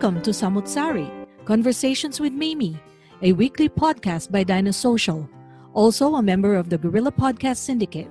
Welcome 0.00 0.22
to 0.22 0.30
Samutsari, 0.30 1.10
Conversations 1.44 2.20
with 2.20 2.32
Mimi, 2.32 2.80
a 3.20 3.34
weekly 3.34 3.68
podcast 3.68 4.30
by 4.30 4.42
Dinosocial, 4.42 5.28
also 5.74 6.14
a 6.14 6.22
member 6.22 6.54
of 6.54 6.70
the 6.70 6.78
Gorilla 6.78 7.12
Podcast 7.12 7.58
Syndicate. 7.58 8.08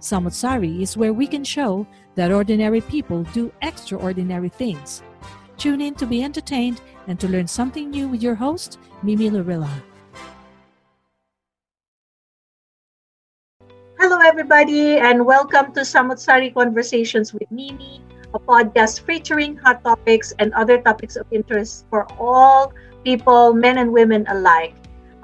Samutsari 0.00 0.82
is 0.82 0.98
where 0.98 1.14
we 1.14 1.26
can 1.26 1.44
show 1.44 1.86
that 2.14 2.30
ordinary 2.30 2.82
people 2.82 3.22
do 3.32 3.50
extraordinary 3.62 4.50
things. 4.50 5.02
Tune 5.56 5.80
in 5.80 5.94
to 5.94 6.04
be 6.04 6.22
entertained 6.22 6.82
and 7.06 7.18
to 7.20 7.26
learn 7.26 7.48
something 7.48 7.88
new 7.88 8.06
with 8.06 8.22
your 8.22 8.34
host, 8.34 8.78
Mimi 9.02 9.30
Lorilla. 9.30 9.70
Hello, 13.98 14.18
everybody, 14.18 14.98
and 14.98 15.24
welcome 15.24 15.72
to 15.72 15.80
Samutsari 15.80 16.52
Conversations 16.52 17.32
with 17.32 17.50
Mimi, 17.50 18.02
a 18.34 18.38
podcast 18.38 19.00
featuring 19.00 19.56
hot 19.56 19.82
topics 19.84 20.32
and 20.38 20.52
other 20.54 20.80
topics 20.80 21.16
of 21.16 21.26
interest 21.30 21.86
for 21.90 22.06
all 22.18 22.72
people, 23.04 23.54
men 23.54 23.78
and 23.78 23.92
women 23.92 24.26
alike. 24.28 24.74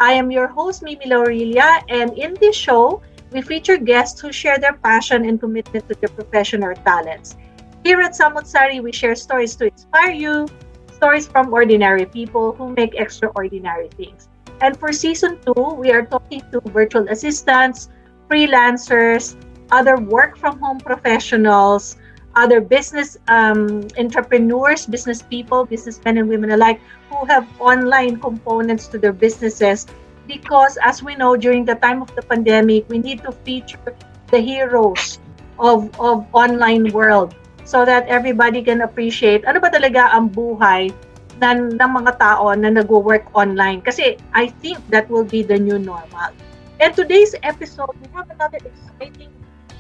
I 0.01 0.13
am 0.13 0.31
your 0.31 0.49
host, 0.49 0.83
Mimi 0.83 1.07
Laurelia, 1.07 1.83
and 1.89 2.17
in 2.19 2.35
this 2.41 2.57
show, 2.57 3.03
we 3.31 3.43
feature 3.43 3.77
guests 3.77 4.21
who 4.21 4.33
share 4.33 4.59
their 4.59 4.75
passion 4.75 5.25
and 5.29 5.41
commitment 5.41 5.89
to 5.89 5.95
their 6.01 6.09
profession 6.09 6.63
or 6.65 6.75
talents. 6.75 7.37
Here 7.85 8.01
at 8.01 8.13
Samutsari, 8.13 8.83
we 8.83 8.93
share 8.93 9.15
stories 9.15 9.57
to 9.57 9.67
inspire 9.67 10.13
you, 10.13 10.49
stories 10.95 11.29
from 11.29 11.53
ordinary 11.53 12.07
people 12.07 12.53
who 12.53 12.71
make 12.73 12.95
extraordinary 12.95 13.89
things. 13.97 14.29
And 14.61 14.79
for 14.79 14.93
season 14.93 15.39
two, 15.45 15.75
we 15.77 15.93
are 15.93 16.07
talking 16.07 16.43
to 16.53 16.61
virtual 16.71 17.09
assistants, 17.09 17.91
freelancers, 18.31 19.37
other 19.71 19.97
work 19.97 20.39
from 20.39 20.59
home 20.61 20.79
professionals, 20.79 21.97
other 22.37 22.61
business 22.61 23.17
um, 23.29 23.87
entrepreneurs, 23.99 24.87
business 24.87 25.23
people, 25.23 25.65
businessmen 25.65 26.19
and 26.19 26.29
women 26.29 26.51
alike 26.53 26.81
who 27.11 27.25
have 27.27 27.47
online 27.61 28.21
components 28.21 28.87
to 28.89 28.99
their 28.99 29.13
businesses. 29.13 29.87
Because 30.27 30.79
as 30.83 31.03
we 31.03 31.17
know, 31.17 31.37
during 31.37 31.65
the 31.65 31.75
time 31.77 32.01
of 32.01 32.15
the 32.17 32.23
pandemic, 32.23 32.89
we 32.89 32.99
need 32.99 33.23
to 33.23 33.33
feature 33.45 33.95
the 34.29 34.41
heroes 34.41 35.19
of, 35.59 35.89
of 36.01 36.27
online 36.33 36.91
world 36.93 37.35
so 37.65 37.85
that 37.85 38.07
everybody 38.09 38.63
can 38.63 38.83
appreciate 38.83 39.45
ano 39.49 39.61
ba 39.61 39.73
talaga 39.73 40.13
ang 40.13 40.29
buhay 40.29 40.93
ng, 41.41 41.77
ng 41.77 41.91
mga 41.91 42.13
tao 42.21 42.53
na 42.55 42.71
nag-work 42.71 43.27
online. 43.35 43.81
Kasi 43.81 44.17
I 44.33 44.49
think 44.63 44.79
that 44.91 45.09
will 45.11 45.25
be 45.25 45.43
the 45.43 45.59
new 45.59 45.79
normal. 45.79 46.33
And 46.81 46.91
today's 46.95 47.35
episode, 47.43 47.95
we 48.03 48.09
have 48.15 48.29
another 48.31 48.59
exciting 48.61 49.33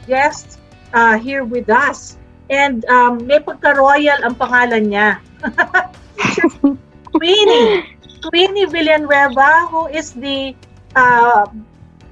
guest 0.07 0.59
uh, 0.95 1.19
here 1.19 1.45
with 1.45 1.69
us. 1.69 2.17
And 2.53 2.85
um, 2.93 3.25
may 3.25 3.41
pagka-royal 3.41 4.21
ang 4.21 4.37
pangalan 4.37 4.93
niya. 4.93 5.21
Queenie. 7.17 7.85
Queenie 8.25 8.69
Villanueva, 8.69 9.69
who 9.69 9.89
is 9.93 10.13
the, 10.17 10.53
uh, 10.97 11.45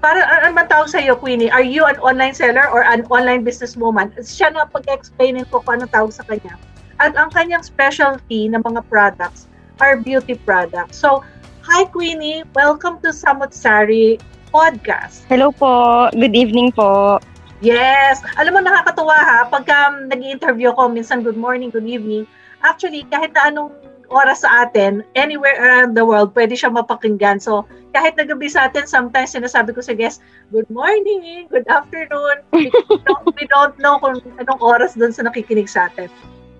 para 0.01 0.21
ano 0.45 0.57
man 0.57 0.69
tawag 0.69 0.89
sa 0.89 1.01
iyo, 1.01 1.17
Queenie? 1.17 1.53
Are 1.53 1.65
you 1.65 1.85
an 1.85 1.97
online 2.01 2.37
seller 2.37 2.69
or 2.69 2.85
an 2.85 3.05
online 3.09 3.45
businesswoman? 3.45 4.13
Siya 4.21 4.53
na 4.53 4.69
pag-explainin 4.69 5.49
ko 5.49 5.61
kung 5.65 5.81
ano 5.81 5.87
tawag 5.89 6.13
sa 6.13 6.25
kanya. 6.25 6.57
At 7.01 7.17
ang 7.17 7.33
kanyang 7.33 7.65
specialty 7.65 8.49
ng 8.53 8.63
mga 8.63 8.85
products 8.89 9.49
are 9.81 9.97
beauty 9.99 10.37
products. 10.37 11.01
So, 11.01 11.25
hi 11.65 11.89
Queenie, 11.89 12.45
welcome 12.53 13.01
to 13.03 13.11
Samot 13.11 13.57
Sari 13.57 14.21
Podcast. 14.53 15.25
Hello 15.27 15.51
po, 15.51 16.09
good 16.13 16.37
evening 16.37 16.71
po. 16.71 17.19
Yes. 17.63 18.19
Alam 18.43 18.59
mo, 18.59 18.61
nakakatuwa 18.67 19.15
ha. 19.15 19.39
Pagka 19.47 19.95
um, 19.95 20.11
nag-interview 20.11 20.75
ko, 20.75 20.91
minsan 20.91 21.23
good 21.23 21.39
morning, 21.39 21.71
good 21.71 21.87
evening. 21.87 22.27
Actually, 22.67 23.07
kahit 23.07 23.31
na 23.39 23.55
anong 23.55 23.71
oras 24.11 24.43
sa 24.43 24.67
atin, 24.67 25.07
anywhere 25.15 25.55
around 25.63 25.95
the 25.95 26.03
world, 26.03 26.35
pwede 26.35 26.59
siya 26.59 26.75
mapakinggan. 26.75 27.39
So, 27.39 27.63
kahit 27.95 28.19
nagabi 28.19 28.51
sa 28.51 28.67
atin, 28.67 28.91
sometimes 28.91 29.39
sinasabi 29.39 29.79
ko 29.79 29.81
sa 29.81 29.95
guest, 29.95 30.27
good 30.51 30.67
morning, 30.75 31.47
good 31.55 31.65
afternoon. 31.71 32.43
We 32.51 32.99
don't, 33.07 33.27
we 33.31 33.45
don't 33.47 33.79
know 33.79 34.03
kung 34.03 34.19
anong 34.43 34.61
oras 34.61 34.99
doon 34.99 35.15
sa 35.15 35.23
nakikinig 35.23 35.71
sa 35.71 35.87
atin. 35.87 36.11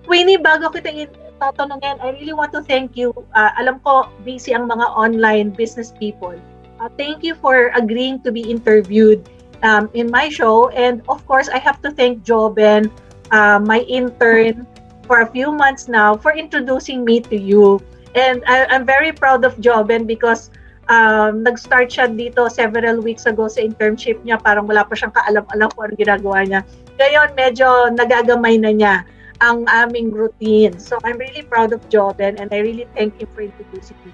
Queenie, 0.07 0.39
bago 0.39 0.71
kita 0.71 1.11
tatanungin, 1.43 1.99
I 1.99 2.15
really 2.15 2.31
want 2.31 2.55
to 2.55 2.63
thank 2.63 2.95
you. 2.95 3.11
Uh, 3.35 3.51
alam 3.59 3.83
ko, 3.83 4.07
busy 4.23 4.55
ang 4.55 4.71
mga 4.71 4.87
online 4.95 5.51
business 5.51 5.91
people. 5.91 6.39
Uh, 6.79 6.87
thank 6.95 7.27
you 7.27 7.35
for 7.35 7.75
agreeing 7.75 8.23
to 8.23 8.31
be 8.31 8.43
interviewed 8.47 9.19
um, 9.63 9.89
in 9.95 10.11
my 10.11 10.29
show. 10.29 10.69
And 10.69 11.01
of 11.09 11.25
course, 11.25 11.49
I 11.49 11.57
have 11.57 11.81
to 11.81 11.91
thank 11.91 12.23
Joben, 12.23 12.91
uh, 13.31 13.59
my 13.59 13.81
intern, 13.87 14.67
for 15.07 15.21
a 15.21 15.27
few 15.27 15.51
months 15.51 15.87
now 15.87 16.15
for 16.15 16.31
introducing 16.35 17.03
me 17.03 17.19
to 17.27 17.35
you. 17.35 17.79
And 18.15 18.43
I, 18.47 18.65
I'm 18.69 18.85
very 18.85 19.11
proud 19.11 19.43
of 19.43 19.57
Joben 19.57 20.07
because 20.07 20.51
um, 20.87 21.43
nag-start 21.43 21.89
siya 21.91 22.11
dito 22.13 22.47
several 22.51 23.01
weeks 23.01 23.25
ago 23.25 23.47
sa 23.47 23.63
internship 23.63 24.21
niya. 24.23 24.39
Parang 24.39 24.67
wala 24.67 24.85
pa 24.85 24.95
siyang 24.95 25.15
kaalam-alam 25.15 25.67
kung 25.73 25.83
ano 25.89 25.93
ginagawa 25.97 26.45
niya. 26.45 26.61
Ngayon, 26.99 27.29
medyo 27.35 27.67
nagagamay 27.91 28.55
na 28.61 28.71
niya 28.71 28.95
ang 29.41 29.67
aming 29.67 30.13
routine. 30.13 30.77
So, 30.79 31.01
I'm 31.03 31.17
really 31.17 31.43
proud 31.43 31.73
of 31.73 31.83
Joben 31.89 32.39
and 32.39 32.47
I 32.53 32.63
really 32.63 32.87
thank 32.95 33.19
him 33.19 33.27
for 33.33 33.43
introducing 33.43 33.97
me. 34.07 34.13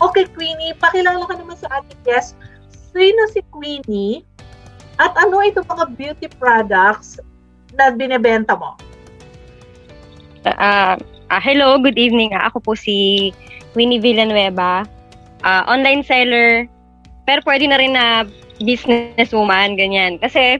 Okay, 0.00 0.28
Queenie, 0.28 0.76
pakilala 0.76 1.24
ka 1.24 1.34
naman 1.40 1.56
sa 1.56 1.80
ating 1.80 2.00
guest. 2.04 2.36
Sino 2.92 3.28
si 3.32 3.40
Queenie? 3.48 4.24
At 4.96 5.12
ano 5.20 5.44
ito 5.44 5.60
mga 5.64 5.84
beauty 5.92 6.26
products 6.40 7.20
na 7.76 7.92
binebenta 7.92 8.56
mo? 8.56 8.76
Uh, 10.46 10.96
uh, 11.28 11.40
hello, 11.42 11.76
good 11.76 12.00
evening. 12.00 12.32
Ako 12.32 12.64
po 12.64 12.72
si 12.72 13.30
Winnie 13.76 14.00
Villanueva. 14.00 14.88
Uh, 15.44 15.62
online 15.68 16.00
seller, 16.00 16.64
pero 17.28 17.44
pwede 17.44 17.68
na 17.68 17.76
rin 17.76 17.92
na 17.92 18.24
businesswoman, 18.56 19.76
ganyan. 19.76 20.16
Kasi 20.16 20.58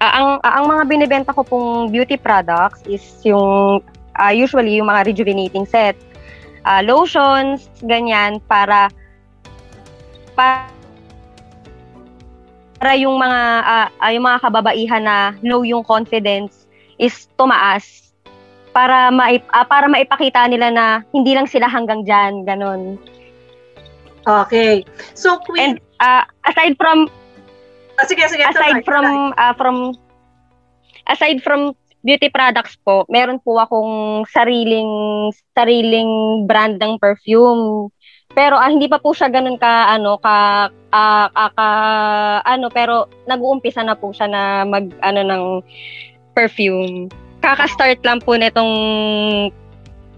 uh, 0.00 0.12
ang 0.16 0.28
uh, 0.40 0.52
ang 0.56 0.64
mga 0.72 0.82
binebenta 0.88 1.30
ko 1.36 1.44
pong 1.44 1.92
beauty 1.92 2.16
products 2.16 2.80
is 2.88 3.04
yung 3.28 3.84
uh, 4.16 4.32
usually 4.32 4.80
yung 4.80 4.88
mga 4.88 5.12
rejuvenating 5.12 5.68
set, 5.68 5.94
uh, 6.64 6.80
lotions, 6.80 7.68
ganyan 7.84 8.40
para 8.48 8.88
para 10.32 10.79
para 12.80 12.96
yung 12.96 13.20
mga 13.20 13.40
uh, 13.60 13.88
uh, 14.00 14.10
yung 14.10 14.24
mga 14.24 14.40
kababaihan 14.40 15.04
na 15.04 15.36
low 15.44 15.60
yung 15.68 15.84
confidence 15.84 16.64
is 16.96 17.28
tumaas 17.36 18.16
para 18.72 19.12
maip, 19.12 19.44
uh, 19.52 19.68
para 19.68 19.84
maipakita 19.84 20.48
nila 20.48 20.72
na 20.72 21.04
hindi 21.12 21.36
lang 21.36 21.44
sila 21.44 21.68
hanggang 21.68 22.08
diyan 22.08 22.48
ganun. 22.48 22.96
Okay. 24.24 24.88
So 25.12 25.36
Queen 25.44 25.60
And 25.60 25.74
uh, 26.00 26.24
aside 26.48 26.80
from 26.80 27.12
oh, 28.00 28.06
sige 28.08 28.24
sige 28.32 28.48
aside 28.48 28.80
from 28.88 29.36
uh, 29.36 29.52
from 29.60 29.92
aside 31.04 31.44
from 31.44 31.76
beauty 32.00 32.32
products 32.32 32.80
po, 32.80 33.04
meron 33.12 33.44
po 33.44 33.60
akong 33.60 34.24
sariling 34.32 35.28
sariling 35.52 36.48
brand 36.48 36.80
ng 36.80 36.96
perfume. 36.96 37.92
Pero 38.32 38.56
ah, 38.56 38.72
hindi 38.72 38.88
pa 38.88 38.96
po 38.96 39.12
siya 39.12 39.28
ganun 39.28 39.60
ka 39.60 39.92
ano 39.92 40.16
ka 40.16 40.70
ah, 40.92 41.28
ah, 41.34 41.50
ka 41.54 41.68
ano 42.46 42.66
pero 42.70 43.06
nag-uumpisa 43.26 43.82
na 43.82 43.94
po 43.94 44.10
siya 44.14 44.26
na 44.30 44.42
mag 44.66 44.90
ano 45.02 45.20
ng 45.22 45.44
perfume. 46.34 47.10
Kaka-start 47.40 48.04
lang 48.04 48.20
po 48.20 48.36
nitong 48.36 48.74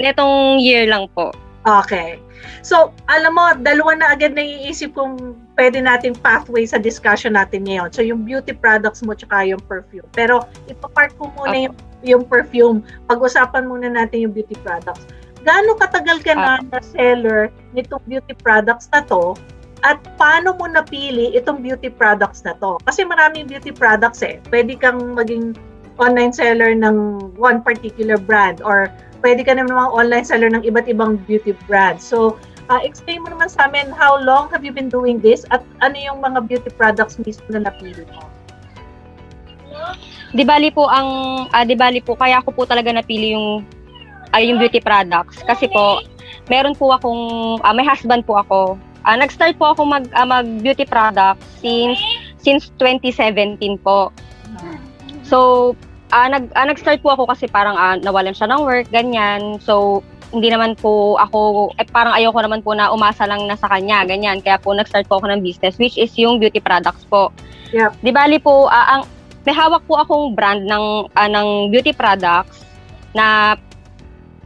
netong 0.02 0.58
year 0.58 0.88
lang 0.90 1.06
po. 1.14 1.30
Okay. 1.62 2.18
So, 2.66 2.90
alam 3.06 3.38
mo, 3.38 3.54
dalawa 3.62 3.94
na 3.94 4.06
agad 4.14 4.34
naiisip 4.34 4.98
kong 4.98 5.38
pwede 5.54 5.78
nating 5.78 6.18
pathway 6.18 6.66
sa 6.66 6.78
discussion 6.78 7.38
natin 7.38 7.62
ngayon. 7.62 7.94
So, 7.94 8.02
yung 8.02 8.26
beauty 8.26 8.50
products 8.54 9.02
mo 9.06 9.14
tsaka 9.14 9.46
yung 9.46 9.62
perfume. 9.70 10.06
Pero, 10.10 10.42
ipapart 10.66 11.14
ko 11.18 11.30
muna 11.38 11.54
Opo. 11.54 11.62
yung, 11.62 11.74
yung 12.02 12.24
perfume. 12.26 12.82
Pag-usapan 13.06 13.70
muna 13.70 13.94
natin 13.94 14.26
yung 14.26 14.34
beauty 14.34 14.58
products. 14.66 15.06
Gaano 15.42 15.74
katagal 15.78 16.22
ka 16.22 16.34
na 16.34 16.62
na 16.70 16.78
seller 16.82 17.50
nitong 17.74 18.02
beauty 18.10 18.34
products 18.42 18.90
na 18.90 19.02
to? 19.06 19.34
At 19.82 19.98
paano 20.14 20.54
mo 20.54 20.70
napili 20.70 21.34
itong 21.34 21.62
beauty 21.62 21.90
products 21.90 22.46
na 22.46 22.54
to? 22.62 22.78
Kasi 22.86 23.02
maraming 23.02 23.50
beauty 23.50 23.74
products 23.74 24.22
eh. 24.22 24.38
Pwede 24.46 24.78
kang 24.78 25.18
maging 25.18 25.58
online 25.98 26.32
seller 26.32 26.72
ng 26.72 27.18
one 27.34 27.60
particular 27.60 28.16
brand 28.16 28.62
or 28.62 28.88
pwede 29.22 29.46
ka 29.46 29.54
naman 29.54 29.74
online 29.74 30.26
seller 30.26 30.50
ng 30.50 30.62
iba't 30.62 30.86
ibang 30.86 31.18
beauty 31.26 31.54
brands. 31.66 32.02
So, 32.06 32.38
uh, 32.70 32.80
explain 32.82 33.26
mo 33.26 33.34
naman 33.34 33.50
sa 33.50 33.70
amin 33.70 33.90
how 33.90 34.18
long 34.18 34.50
have 34.50 34.62
you 34.62 34.74
been 34.74 34.90
doing 34.90 35.18
this 35.22 35.46
at 35.50 35.60
ano 35.82 35.98
yung 35.98 36.18
mga 36.22 36.46
beauty 36.46 36.70
products 36.74 37.18
mismo 37.22 37.46
na 37.50 37.66
napili 37.70 38.06
mo? 38.14 38.22
Di 40.32 40.42
bali 40.48 40.72
po 40.72 40.88
ang 40.88 41.08
ah, 41.52 41.64
di 41.66 41.76
bali 41.76 42.00
po 42.00 42.16
kaya 42.16 42.40
ako 42.40 42.56
po 42.56 42.62
talaga 42.64 42.88
napili 42.94 43.36
yung 43.36 43.66
ay 44.32 44.48
yung 44.48 44.56
beauty 44.56 44.80
products 44.80 45.44
kasi 45.44 45.68
po 45.68 46.00
meron 46.48 46.72
po 46.72 46.88
akong 46.96 47.60
ah, 47.60 47.74
may 47.76 47.84
husband 47.84 48.24
po 48.24 48.40
ako. 48.40 48.80
Ah, 49.02 49.18
nag-start 49.18 49.58
po 49.58 49.74
ako 49.74 49.82
mag 49.86 50.06
ah, 50.14 50.26
mag 50.26 50.46
beauty 50.62 50.86
products 50.86 51.42
since 51.58 51.98
since 52.38 52.70
2017 52.78 53.58
po. 53.82 54.14
So, 55.26 55.72
ah, 56.14 56.28
nag 56.30 56.52
ah, 56.54 56.66
nag-start 56.66 57.02
po 57.02 57.14
ako 57.14 57.30
kasi 57.30 57.50
parang 57.50 57.74
ah, 57.74 57.98
nawalan 57.98 58.34
siya 58.34 58.50
ng 58.50 58.62
work, 58.62 58.86
ganyan. 58.94 59.58
So, 59.58 60.06
hindi 60.32 60.48
naman 60.48 60.80
po 60.80 61.20
ako, 61.20 61.70
eh, 61.76 61.84
parang 61.84 62.16
ayoko 62.16 62.40
naman 62.40 62.64
po 62.64 62.72
na 62.72 62.88
umasa 62.88 63.28
lang 63.28 63.44
na 63.44 63.54
sa 63.54 63.68
kanya, 63.68 64.08
ganyan. 64.08 64.40
Kaya 64.40 64.56
po 64.56 64.72
nag-start 64.72 65.04
po 65.04 65.20
ako 65.20 65.28
ng 65.28 65.44
business, 65.44 65.76
which 65.76 66.00
is 66.00 66.10
yung 66.16 66.40
beauty 66.40 66.58
products 66.58 67.04
po. 67.04 67.28
Yep. 67.76 68.00
Di 68.00 68.10
bali 68.10 68.40
po, 68.40 68.66
ah, 68.72 68.96
ang, 68.96 69.02
may 69.44 69.52
hawak 69.52 69.84
po 69.84 70.00
akong 70.00 70.32
brand 70.32 70.64
ng, 70.64 71.12
ah, 71.12 71.28
ng 71.28 71.68
beauty 71.68 71.92
products 71.92 72.64
na 73.12 73.56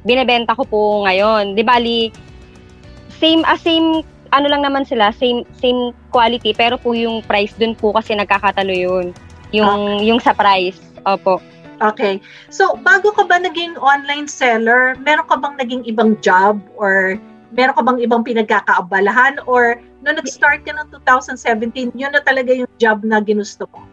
binebenta 0.03 0.58
ko 0.58 0.67
po 0.67 0.81
ngayon. 1.06 1.55
Di 1.55 1.62
bali, 1.62 2.11
same, 3.23 3.47
ah, 3.47 3.58
same, 3.58 4.03
ano 4.36 4.52
lang 4.52 4.62
naman 4.62 4.84
sila, 4.84 5.08
same, 5.16 5.48
same 5.56 5.96
quality, 6.12 6.52
pero 6.52 6.76
po 6.76 6.92
yung 6.92 7.24
price 7.24 7.56
dun 7.56 7.72
po 7.72 7.96
kasi 7.96 8.12
nagkakatalo 8.12 8.70
yun. 8.70 9.16
Yung, 9.56 10.04
yung 10.04 10.20
sa 10.20 10.36
price. 10.36 10.76
Opo. 11.08 11.40
Okay. 11.80 12.20
So, 12.48 12.76
bago 12.80 13.12
ka 13.12 13.24
ba 13.24 13.40
naging 13.40 13.76
online 13.80 14.28
seller, 14.28 14.96
meron 15.00 15.28
ka 15.28 15.36
bang 15.36 15.56
naging 15.60 15.82
ibang 15.88 16.16
job 16.24 16.60
or 16.76 17.20
meron 17.52 17.76
ka 17.76 17.82
bang 17.84 18.00
ibang 18.00 18.24
pinagkakaabalahan 18.24 19.40
or 19.44 19.80
no 20.04 20.12
nag-start 20.12 20.64
ka 20.64 20.72
ng 20.72 20.88
2017, 21.04 21.92
yun 21.96 22.12
na 22.12 22.20
talaga 22.24 22.52
yung 22.52 22.70
job 22.80 23.04
na 23.04 23.20
ginusto 23.20 23.68
mo? 23.72 23.84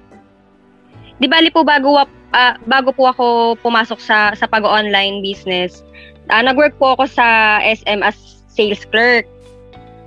Di 1.19 1.27
bali 1.27 1.51
po 1.51 1.63
bago 1.67 2.03
ah, 2.33 2.55
bago 2.65 2.91
po 2.95 3.11
ako 3.11 3.55
pumasok 3.61 3.99
sa 3.99 4.17
sa 4.33 4.47
pag-online 4.47 5.19
business, 5.19 5.83
ah, 6.31 6.43
nag-work 6.43 6.75
po 6.79 6.95
ako 6.97 7.07
sa 7.07 7.59
SM 7.63 7.99
as 7.99 8.43
sales 8.53 8.83
clerk. 8.89 9.27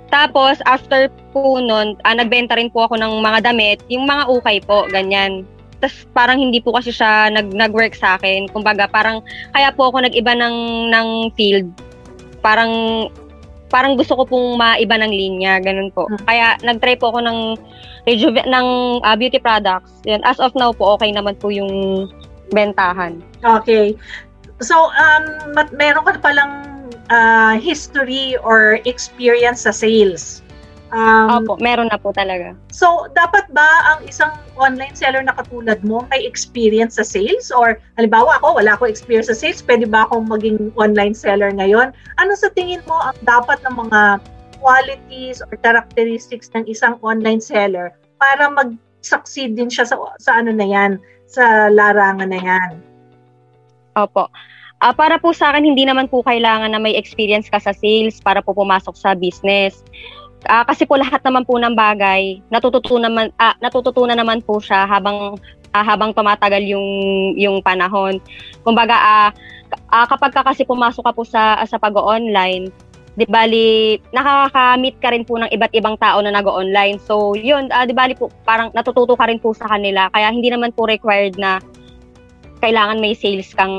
Tapos 0.07 0.59
after 0.63 1.11
po 1.35 1.59
noon, 1.59 1.99
ah, 2.07 2.15
nagbenta 2.15 2.55
rin 2.55 2.71
po 2.71 2.87
ako 2.87 2.95
ng 2.95 3.19
mga 3.19 3.39
damit, 3.51 3.83
yung 3.91 4.07
mga 4.07 4.23
ukay 4.31 4.57
po, 4.63 4.87
ganyan. 4.87 5.43
Tapos 5.77 6.07
parang 6.15 6.41
hindi 6.41 6.57
po 6.57 6.73
kasi 6.73 6.89
siya 6.89 7.29
nag 7.29 7.53
nag-work 7.53 7.93
sa 7.93 8.17
akin. 8.17 8.49
Kumbaga 8.49 8.89
parang 8.89 9.21
kaya 9.53 9.69
po 9.75 9.91
ako 9.91 10.07
nag-iba 10.07 10.33
ng 10.33 10.89
ng 10.89 11.07
field. 11.37 11.69
Parang 12.41 13.05
parang 13.67 13.99
gusto 13.99 14.15
ko 14.15 14.23
pong 14.23 14.55
maiba 14.55 14.95
ng 14.95 15.11
linya, 15.11 15.59
ganun 15.59 15.91
po. 15.91 16.07
Hmm. 16.07 16.23
Kaya 16.23 16.55
nag-try 16.63 16.95
po 16.95 17.11
ako 17.11 17.19
ng 17.27 17.39
rejuve 18.07 18.39
ng 18.47 18.67
ah, 19.03 19.15
beauty 19.19 19.37
products. 19.37 19.91
Yan. 20.07 20.23
As 20.23 20.39
of 20.39 20.55
now 20.55 20.71
po, 20.71 20.95
okay 20.95 21.11
naman 21.11 21.35
po 21.35 21.51
yung 21.51 22.07
bentahan. 22.55 23.19
Okay. 23.43 23.93
So, 24.63 24.89
um, 24.89 25.53
mat- 25.53 25.75
meron 25.75 26.07
ka 26.07 26.17
palang 26.23 26.76
uh, 27.09 27.55
history 27.59 28.37
or 28.43 28.79
experience 28.85 29.63
sa 29.67 29.71
sales. 29.71 30.41
Um, 30.95 31.43
Opo, 31.43 31.59
meron 31.59 31.91
na 31.91 31.99
po 31.99 32.15
talaga. 32.15 32.55
So, 32.71 33.11
dapat 33.11 33.51
ba 33.51 33.67
ang 33.91 34.07
isang 34.07 34.31
online 34.55 34.95
seller 34.95 35.19
na 35.19 35.35
katulad 35.35 35.83
mo 35.83 36.07
may 36.07 36.23
experience 36.23 36.95
sa 36.95 37.03
sales? 37.03 37.51
Or, 37.51 37.75
halimbawa 37.99 38.39
ako, 38.39 38.63
wala 38.63 38.79
ako 38.79 38.87
experience 38.87 39.27
sa 39.27 39.35
sales, 39.35 39.59
pwede 39.67 39.83
ba 39.83 40.07
akong 40.07 40.31
maging 40.31 40.71
online 40.79 41.11
seller 41.11 41.51
ngayon? 41.51 41.91
Ano 42.23 42.31
sa 42.39 42.47
tingin 42.55 42.79
mo 42.87 42.95
ang 43.03 43.19
dapat 43.27 43.59
ng 43.67 43.75
mga 43.75 44.23
qualities 44.63 45.43
or 45.43 45.59
characteristics 45.59 46.47
ng 46.55 46.63
isang 46.71 46.95
online 47.03 47.43
seller 47.43 47.91
para 48.17 48.47
mag-succeed 48.47 49.59
din 49.59 49.67
siya 49.67 49.91
sa, 49.91 49.99
sa 50.23 50.39
ano 50.39 50.55
na 50.55 50.65
yan, 50.65 51.03
sa 51.27 51.67
larangan 51.67 52.31
na 52.31 52.39
yan? 52.39 52.71
Opo. 53.99 54.31
Ah, 54.77 54.93
para 54.93 55.17
po 55.17 55.33
sa 55.33 55.49
akin, 55.49 55.73
hindi 55.73 55.89
naman 55.89 56.05
po 56.05 56.21
kailangan 56.21 56.69
na 56.69 56.77
may 56.77 56.93
experience 56.93 57.49
ka 57.49 57.57
sa 57.57 57.73
sales 57.73 58.21
para 58.21 58.45
po 58.45 58.53
pumasok 58.53 58.93
sa 58.93 59.17
business. 59.17 59.81
Ah, 60.45 60.61
kasi 60.69 60.85
po 60.85 61.01
lahat 61.01 61.25
naman 61.25 61.49
po 61.49 61.57
ng 61.57 61.73
bagay, 61.73 62.37
natututunan 62.53 63.09
naman 63.09 63.33
ah, 63.41 63.57
natututunan 63.57 64.13
naman 64.13 64.45
po 64.45 64.61
siya 64.61 64.85
habang 64.85 65.41
ah, 65.73 65.81
habang 65.81 66.13
tumatagal 66.13 66.61
yung 66.61 66.85
yung 67.33 67.57
panahon. 67.65 68.21
Kumbaga 68.61 69.33
k- 69.65 69.81
ah, 69.89 70.05
kapag 70.05 70.31
ka 70.37 70.45
kasi 70.45 70.61
pumasok 70.61 71.09
ka 71.09 71.13
po 71.17 71.25
sa 71.25 71.57
sa 71.65 71.81
pag-online, 71.81 72.69
di 73.17 73.25
bali 73.25 73.97
nakaka-meet 74.13 75.01
ka 75.01 75.09
rin 75.09 75.25
po 75.25 75.41
ng 75.41 75.49
iba't 75.49 75.73
ibang 75.73 75.97
tao 75.97 76.21
na 76.21 76.29
nag-online. 76.29 77.01
So, 77.01 77.33
yun, 77.33 77.73
ah, 77.73 77.89
di 77.89 77.97
bali 77.97 78.13
po 78.13 78.29
parang 78.45 78.69
natututo 78.77 79.17
ka 79.17 79.25
rin 79.25 79.41
po 79.41 79.57
sa 79.57 79.65
kanila. 79.65 80.05
Kaya 80.13 80.29
hindi 80.29 80.53
naman 80.53 80.69
po 80.69 80.85
required 80.85 81.33
na 81.41 81.57
kailangan 82.59 83.01
may 83.01 83.13
sales 83.13 83.53
kang 83.53 83.73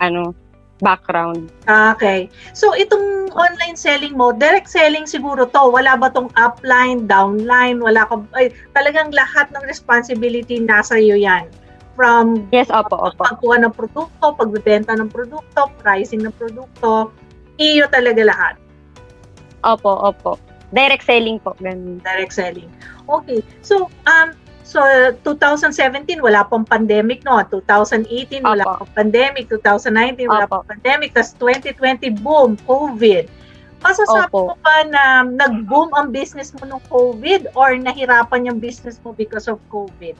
ano 0.00 0.34
background. 0.80 1.50
Okay. 1.66 2.30
So, 2.54 2.74
itong 2.74 3.34
online 3.34 3.74
selling 3.74 4.14
mo, 4.14 4.30
direct 4.30 4.70
selling 4.70 5.04
siguro 5.10 5.46
to. 5.50 5.62
Wala 5.70 5.98
ba 5.98 6.10
tong 6.10 6.30
upline, 6.38 7.06
downline? 7.10 7.82
Wala 7.82 8.06
ka, 8.06 8.22
ay, 8.38 8.54
talagang 8.74 9.10
lahat 9.14 9.50
ng 9.54 9.62
responsibility 9.66 10.62
nasa 10.62 10.98
iyo 10.98 11.18
yan. 11.18 11.50
From 11.98 12.46
Yes, 12.54 12.70
opo, 12.70 12.94
opo. 12.94 13.18
pagkuha 13.18 13.58
ng 13.66 13.74
produkto, 13.74 14.38
pagbebenta 14.38 14.94
ng 14.94 15.10
produkto, 15.10 15.66
pricing 15.82 16.22
ng 16.22 16.34
produkto, 16.38 17.10
iyo 17.58 17.90
talaga 17.90 18.22
lahat. 18.22 18.54
Opo, 19.66 20.14
opo. 20.14 20.38
Direct 20.70 21.02
selling 21.02 21.42
po, 21.42 21.58
ganun. 21.58 21.98
Direct 22.06 22.30
selling. 22.30 22.70
Okay. 23.10 23.42
So, 23.66 23.90
um, 24.06 24.37
so 24.68 24.84
2017 25.24 26.20
wala 26.20 26.44
pang 26.44 26.60
pandemic 26.60 27.24
no 27.24 27.40
2018 27.40 28.44
wala 28.44 28.68
Opo. 28.68 28.84
pang 28.84 28.92
pandemic 29.08 29.48
2019 29.48 30.28
wala 30.28 30.44
Opo. 30.44 30.60
pang 30.60 30.76
pandemic 30.76 31.16
tas 31.16 31.32
2020 31.40 32.20
boom 32.20 32.60
COVID 32.68 33.24
Masasabi 33.80 34.28
Opo. 34.28 34.52
mo 34.52 34.54
ba 34.60 34.76
na 34.90 35.22
nag-boom 35.24 35.94
ang 35.94 36.10
business 36.10 36.50
mo 36.52 36.66
nung 36.66 36.82
COVID 36.90 37.54
or 37.54 37.78
nahirapan 37.78 38.50
yung 38.50 38.58
business 38.58 38.98
mo 39.06 39.14
because 39.14 39.46
of 39.46 39.62
COVID? 39.70 40.18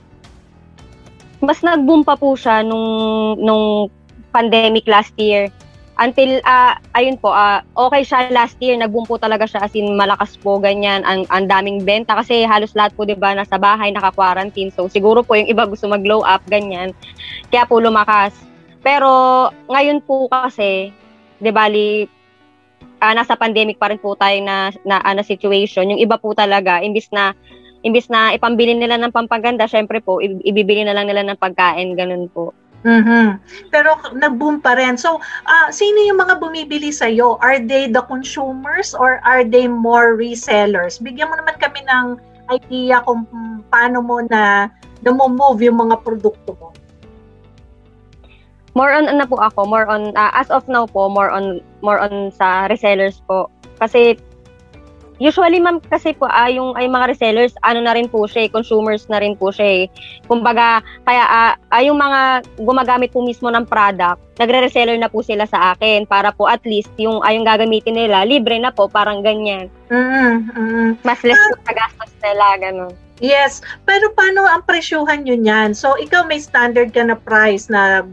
Mas 1.43 1.59
nag-boom 1.59 2.07
pa 2.07 2.15
po 2.15 2.39
siya 2.39 2.63
nung 2.63 3.35
nung 3.35 3.91
pandemic 4.31 4.87
last 4.87 5.11
year. 5.19 5.51
Until 5.99 6.39
ah 6.47 6.79
ayun 6.95 7.19
po, 7.19 7.27
ah 7.27 7.59
okay 7.75 8.07
siya 8.07 8.31
last 8.31 8.55
year, 8.63 8.79
nag-boom 8.79 9.03
po 9.03 9.19
talaga 9.19 9.43
siya 9.43 9.67
as 9.67 9.75
in 9.75 9.99
malakas 9.99 10.39
po 10.39 10.55
ganyan, 10.55 11.03
ang 11.03 11.27
ang 11.27 11.51
daming 11.51 11.83
benta 11.83 12.15
kasi 12.15 12.47
halos 12.47 12.71
lahat 12.71 12.95
po 12.95 13.03
'di 13.03 13.19
ba 13.19 13.35
nasa 13.35 13.59
bahay 13.59 13.91
naka-quarantine. 13.91 14.71
So 14.71 14.87
siguro 14.87 15.27
po 15.27 15.35
yung 15.35 15.51
iba 15.51 15.67
gusto 15.67 15.91
mag-glow 15.91 16.23
up 16.23 16.39
ganyan. 16.47 16.95
Kaya 17.51 17.67
po 17.67 17.83
lumakas. 17.83 18.31
Pero 18.79 19.11
ngayon 19.67 19.99
po 20.07 20.31
kasi 20.31 20.95
'di 21.43 21.51
bali 21.51 22.07
ah, 23.03 23.11
nasa 23.11 23.35
pandemic 23.35 23.75
pa 23.75 23.91
rin 23.91 23.99
po 23.99 24.15
tayo 24.15 24.39
na 24.39 24.71
na 24.87 25.03
ano 25.03 25.19
situation. 25.19 25.91
Yung 25.91 25.99
iba 25.99 26.15
po 26.15 26.31
talaga 26.31 26.79
imbis 26.79 27.11
na 27.11 27.35
imbis 27.83 28.11
na 28.11 28.35
ipambili 28.35 28.75
nila 28.75 28.99
ng 28.99 29.11
pampaganda, 29.15 29.67
syempre 29.67 30.03
po 30.03 30.19
ibibili 30.23 30.83
na 30.83 30.95
lang 30.95 31.07
nila 31.07 31.23
ng 31.23 31.39
pagkain, 31.39 31.95
ganun 31.95 32.27
po. 32.31 32.51
Mhm. 32.79 33.43
Pero 33.75 33.99
nag-boom 34.15 34.63
pa 34.63 34.79
rin. 34.79 34.95
So, 34.95 35.19
ah, 35.43 35.67
sino 35.67 35.99
yung 36.07 36.19
mga 36.23 36.39
bumibili 36.39 36.95
sa 36.95 37.11
iyo? 37.11 37.35
Are 37.43 37.59
they 37.59 37.91
the 37.91 38.03
consumers 38.07 38.95
or 38.95 39.19
are 39.27 39.43
they 39.43 39.67
more 39.67 40.15
resellers? 40.15 40.95
Bigyan 40.95 41.27
mo 41.27 41.35
naman 41.35 41.59
kami 41.59 41.83
ng 41.83 42.15
idea 42.49 43.03
kung 43.03 43.27
paano 43.67 43.99
mo 43.99 44.23
na 44.31 44.71
na-move 45.03 45.59
yung 45.63 45.79
mga 45.79 45.95
produkto 46.03 46.55
mo. 46.55 46.71
More 48.77 48.95
on 48.95 49.11
ano 49.11 49.27
po 49.27 49.35
ako, 49.43 49.67
more 49.67 49.87
on 49.89 50.15
ah, 50.15 50.31
as 50.31 50.47
of 50.47 50.63
now 50.71 50.87
po, 50.87 51.11
more 51.11 51.27
on 51.27 51.59
more 51.83 51.99
on 51.99 52.31
sa 52.31 52.69
resellers 52.71 53.19
po. 53.27 53.51
Kasi 53.81 54.15
usually 55.19 55.59
ma'am 55.59 55.83
kasi 55.83 56.15
po 56.15 56.25
ah, 56.25 56.47
yung 56.47 56.73
ay 56.79 56.87
mga 56.87 57.13
resellers 57.13 57.53
ano 57.67 57.83
na 57.83 57.93
rin 57.93 58.07
po 58.07 58.25
siya, 58.25 58.47
eh, 58.47 58.49
consumers 58.49 59.05
na 59.11 59.19
rin 59.19 59.35
po 59.35 59.51
siya. 59.51 59.83
Eh. 59.83 59.91
Kumbaga 60.25 60.79
kaya 61.03 61.55
ah, 61.69 61.83
yung 61.83 61.99
mga 61.99 62.47
gumagamit 62.63 63.11
po 63.11 63.21
mismo 63.21 63.51
ng 63.51 63.67
product, 63.67 64.17
nagre-reseller 64.39 64.95
na 64.95 65.11
po 65.11 65.19
sila 65.19 65.43
sa 65.45 65.75
akin 65.75 66.07
para 66.07 66.31
po 66.31 66.47
at 66.47 66.63
least 66.63 66.89
yung 66.95 67.19
ay 67.27 67.35
yung 67.35 67.45
gagamitin 67.45 67.99
nila 67.99 68.23
libre 68.23 68.57
na 68.57 68.71
po, 68.71 68.87
parang 68.87 69.21
ganyan. 69.21 69.67
Mm, 69.91 70.49
mm. 70.55 70.89
Mas 71.03 71.19
less 71.21 71.37
po 71.51 71.59
sa 71.67 71.75
gastos 71.75 72.11
nila 72.23 72.45
ganun. 72.57 72.95
Yes. 73.19 73.59
Pero 73.83 74.15
paano 74.15 74.47
ang 74.47 74.63
presyuhan 74.63 75.27
nyo 75.27 75.35
niyan? 75.35 75.75
So, 75.75 75.99
ikaw 75.99 76.23
may 76.23 76.39
standard 76.39 76.95
ka 76.95 77.03
na 77.03 77.19
price 77.19 77.67
na 77.67 78.07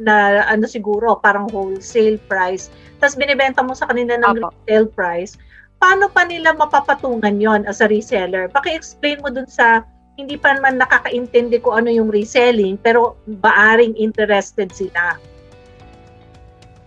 na 0.00 0.46
ano 0.48 0.64
siguro, 0.64 1.18
parang 1.20 1.50
wholesale 1.50 2.16
price. 2.30 2.72
Tapos 3.02 3.18
binibenta 3.18 3.60
mo 3.60 3.74
sa 3.74 3.90
kanila 3.90 4.16
ng 4.18 4.38
Opo. 4.38 4.48
retail 4.64 4.86
price. 4.88 5.36
Paano 5.82 6.06
pa 6.06 6.22
nila 6.22 6.54
mapapatungan 6.54 7.42
yon 7.42 7.66
as 7.66 7.82
a 7.82 7.90
reseller? 7.90 8.46
Paki-explain 8.54 9.18
mo 9.18 9.34
dun 9.34 9.50
sa 9.50 9.82
hindi 10.14 10.38
pa 10.38 10.54
naman 10.54 10.78
nakakaintindi 10.78 11.58
ko 11.58 11.74
ano 11.74 11.90
yung 11.90 12.06
reselling, 12.06 12.78
pero 12.78 13.18
baaring 13.42 13.98
interested 13.98 14.70
sila. 14.70 15.18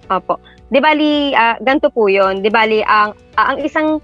Opo. 0.08 0.40
Di 0.72 0.80
bali, 0.80 1.36
ah, 1.36 1.60
ganito 1.60 1.92
po 1.92 2.08
yun. 2.08 2.40
Di 2.40 2.48
bali, 2.48 2.80
ang, 2.88 3.12
ah, 3.36 3.52
ang 3.52 3.60
isang 3.60 4.00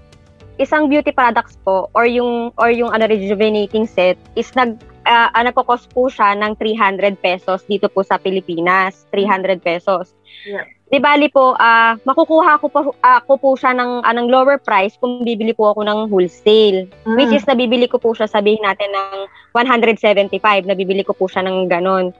isang 0.60 0.92
beauty 0.92 1.16
products 1.16 1.56
po 1.64 1.88
or 1.96 2.04
yung 2.04 2.52
or 2.60 2.68
yung 2.68 2.92
ano 2.92 3.08
rejuvenating 3.08 3.88
set 3.88 4.20
is 4.36 4.52
nag 4.52 4.76
uh, 5.08 5.32
ano 5.32 5.48
po 5.48 5.64
cost 5.64 5.88
po 5.96 6.12
siya 6.12 6.36
ng 6.36 6.52
300 6.60 7.16
pesos 7.18 7.64
dito 7.64 7.88
po 7.88 8.04
sa 8.04 8.20
Pilipinas 8.20 9.08
300 9.10 9.64
pesos 9.64 10.12
Yeah. 10.42 10.66
Di 10.92 11.00
bali 11.00 11.32
po 11.32 11.56
ah, 11.56 11.96
makukuha 12.04 12.60
ko 12.60 12.68
po 12.68 12.92
ako 13.00 13.32
po 13.40 13.48
siya 13.56 13.72
ng 13.72 14.04
anong 14.04 14.28
lower 14.28 14.60
price 14.60 14.92
kung 15.00 15.24
bibili 15.24 15.56
po 15.56 15.72
ako 15.72 15.88
ng 15.88 16.12
wholesale 16.12 16.84
Mm. 17.08 17.16
which 17.16 17.32
is 17.32 17.48
nabibili 17.48 17.88
ko 17.88 17.96
po 17.96 18.12
siya 18.12 18.28
sabihin 18.28 18.60
natin 18.60 18.92
ng 18.92 19.24
175 19.56 20.36
nabibili 20.68 21.00
ko 21.00 21.16
po 21.16 21.26
siya 21.26 21.42
ng 21.42 21.64
ganon 21.64 22.12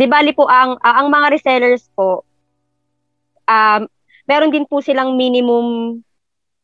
di 0.00 0.08
bali 0.08 0.32
po 0.32 0.48
ang 0.48 0.80
ah, 0.80 1.04
ang 1.04 1.12
mga 1.12 1.36
resellers 1.36 1.92
po 1.92 2.24
um 3.44 3.84
meron 4.24 4.50
din 4.50 4.64
po 4.64 4.80
silang 4.80 5.12
minimum 5.14 6.00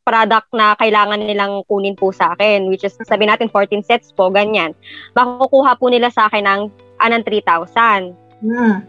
product 0.00 0.48
na 0.50 0.72
kailangan 0.74 1.20
nilang 1.20 1.60
kunin 1.64 1.92
po 1.92 2.08
sa 2.08 2.32
akin 2.32 2.72
which 2.72 2.82
is 2.82 2.96
sabi 3.04 3.28
natin 3.28 3.52
14 3.52 3.84
sets 3.84 4.16
po 4.16 4.32
ganyan 4.32 4.72
makukuha 5.12 5.76
po 5.76 5.92
nila 5.92 6.08
sa 6.08 6.24
akin 6.26 6.44
ng 6.48 6.60
anang 6.98 7.20
3,000 7.20 8.16
Mm. 8.40 8.80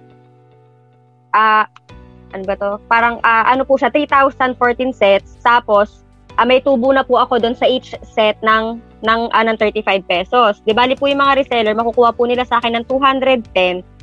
ah 1.32 1.68
ano 2.36 2.44
ba 2.44 2.56
to? 2.60 2.72
Parang 2.92 3.24
ah, 3.24 3.48
ano 3.48 3.64
po 3.64 3.80
siya 3.80 3.88
3,014 3.90 4.92
sets 4.92 5.40
tapos 5.40 6.04
ah, 6.36 6.44
may 6.44 6.60
tubo 6.60 6.92
na 6.92 7.08
po 7.08 7.16
ako 7.16 7.40
doon 7.40 7.56
sa 7.56 7.64
each 7.64 7.96
set 8.04 8.36
ng 8.44 8.84
ng 9.08 9.22
ah, 9.32 9.44
ng 9.48 9.56
35 9.56 10.04
pesos. 10.04 10.60
Di 10.68 10.76
bali 10.76 11.00
po 11.00 11.08
yung 11.08 11.24
mga 11.24 11.40
reseller 11.40 11.72
makukuha 11.72 12.12
po 12.12 12.28
nila 12.28 12.44
sa 12.44 12.60
akin 12.60 12.84
ng 12.84 12.86
210 12.92 13.95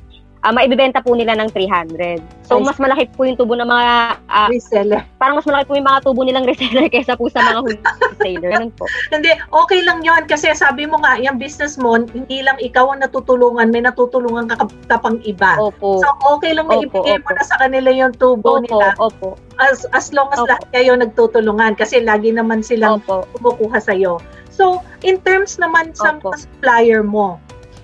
ah 0.42 0.50
maibebenta 0.50 0.98
po 0.98 1.14
nila 1.14 1.38
ng 1.38 1.54
300. 1.54 2.18
So 2.42 2.58
mas 2.58 2.74
malaki 2.82 3.06
po 3.14 3.22
yung 3.22 3.38
tubo 3.38 3.54
ng 3.54 3.64
mga 3.64 4.18
ah, 4.26 4.48
Reseller. 4.50 5.06
parang 5.16 5.38
mas 5.38 5.46
malaki 5.46 5.70
po 5.70 5.78
yung 5.78 5.86
mga 5.86 6.02
tubo 6.02 6.20
nilang 6.26 6.44
reseller 6.50 6.90
kaysa 6.90 7.14
po 7.14 7.30
sa 7.30 7.46
mga 7.46 7.62
wholesaler. 7.62 8.50
Ganun 8.50 8.72
po. 8.74 8.84
Hindi, 9.14 9.30
okay 9.54 9.80
lang 9.86 10.02
yon 10.02 10.26
kasi 10.26 10.50
sabi 10.52 10.90
mo 10.90 10.98
nga, 10.98 11.14
yung 11.22 11.38
business 11.38 11.78
mo, 11.78 11.94
hindi 11.94 12.42
lang 12.42 12.58
ikaw 12.58 12.90
ang 12.90 13.06
natutulungan, 13.06 13.70
may 13.70 13.86
natutulungan 13.86 14.50
ka 14.50 14.66
kapang 14.90 15.22
iba. 15.22 15.54
Opo. 15.62 16.02
So, 16.02 16.10
okay 16.34 16.58
lang 16.58 16.66
na 16.66 16.82
Opo, 16.82 16.90
ibigay 16.90 17.22
mo 17.22 17.30
opo. 17.30 17.38
na 17.38 17.44
sa 17.46 17.56
kanila 17.62 17.88
yung 17.94 18.12
tubo 18.18 18.58
Opo, 18.58 18.64
nila 18.66 18.98
opo, 18.98 19.28
as, 19.62 19.86
as 19.94 20.10
long 20.10 20.26
as 20.34 20.42
Opo. 20.42 20.50
lahat 20.50 20.66
kayo 20.74 20.98
nagtutulungan 20.98 21.78
kasi 21.78 22.02
lagi 22.02 22.34
naman 22.34 22.66
silang 22.66 22.98
opo. 22.98 23.22
kumukuha 23.38 23.78
sa'yo. 23.78 24.18
So, 24.52 24.82
in 25.06 25.22
terms 25.22 25.56
naman 25.56 25.94
sa 25.96 26.18
Opo. 26.18 26.34
supplier 26.34 27.00
mo, 27.06 27.38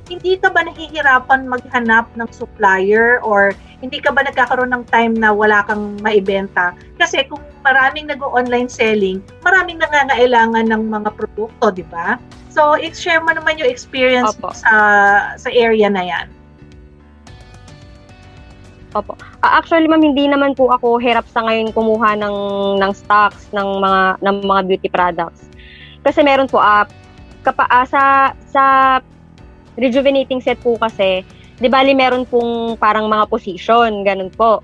hindi 0.08 0.40
ka 0.40 0.48
ba 0.48 0.64
nahihirapan 0.64 1.44
maghanap 1.44 2.08
ng 2.16 2.28
supplier 2.32 3.20
or 3.20 3.52
hindi 3.84 4.00
ka 4.00 4.10
ba 4.10 4.24
nagkakaroon 4.24 4.72
ng 4.72 4.84
time 4.88 5.14
na 5.14 5.30
wala 5.30 5.62
kang 5.68 6.00
maibenta? 6.00 6.72
Kasi 6.96 7.28
kung 7.28 7.44
maraming 7.62 8.08
nag-online 8.08 8.66
selling, 8.72 9.20
maraming 9.44 9.78
nangangailangan 9.78 10.66
ng 10.72 10.82
mga 10.88 11.10
produkto, 11.14 11.70
di 11.70 11.84
ba? 11.86 12.16
So, 12.48 12.74
i-share 12.80 13.22
mo 13.22 13.36
naman 13.36 13.60
yung 13.60 13.68
experience 13.68 14.34
Opo. 14.40 14.50
sa 14.56 14.72
sa 15.36 15.48
area 15.52 15.92
na 15.92 16.02
yan. 16.02 16.26
Ah, 19.44 19.60
actually, 19.60 19.86
ma'am, 19.86 20.00
hindi 20.00 20.26
naman 20.26 20.56
po 20.56 20.72
ako 20.72 20.98
hirap 20.98 21.28
sa 21.28 21.44
ngayon 21.44 21.70
kumuha 21.76 22.18
ng 22.18 22.36
ng 22.80 22.92
stocks 22.96 23.46
ng 23.52 23.68
mga 23.78 24.02
ng 24.24 24.36
mga 24.42 24.60
beauty 24.64 24.88
products. 24.88 25.46
Kasi 26.02 26.24
meron 26.24 26.48
po 26.48 26.58
ah 26.58 26.88
kapa, 27.44 27.68
ah, 27.68 27.86
sa 27.86 28.02
sa 28.48 28.64
rejuvenating 29.78 30.42
set 30.42 30.58
po 30.60 30.76
kasi, 30.76 31.22
'di 31.62 31.68
bali 31.70 31.94
meron 31.94 32.26
pong 32.26 32.76
parang 32.76 33.06
mga 33.06 33.30
position, 33.30 34.02
ganun 34.02 34.30
po. 34.34 34.60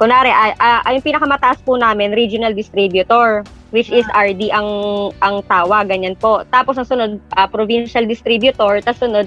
Kunari, 0.00 0.32
ay, 0.32 0.56
ah, 0.56 0.80
ay, 0.88 0.96
yung 0.96 1.04
pinakamataas 1.04 1.60
po 1.60 1.76
namin, 1.76 2.16
regional 2.16 2.56
distributor, 2.56 3.44
which 3.68 3.92
is 3.92 4.08
RD 4.16 4.48
ang 4.48 4.68
ang 5.20 5.44
tawag, 5.44 5.92
ganyan 5.92 6.16
po. 6.16 6.40
Tapos 6.48 6.80
ang 6.80 6.88
sunod, 6.88 7.20
ah, 7.36 7.44
provincial 7.44 8.08
distributor, 8.08 8.80
tapos 8.80 9.04
sunod, 9.04 9.26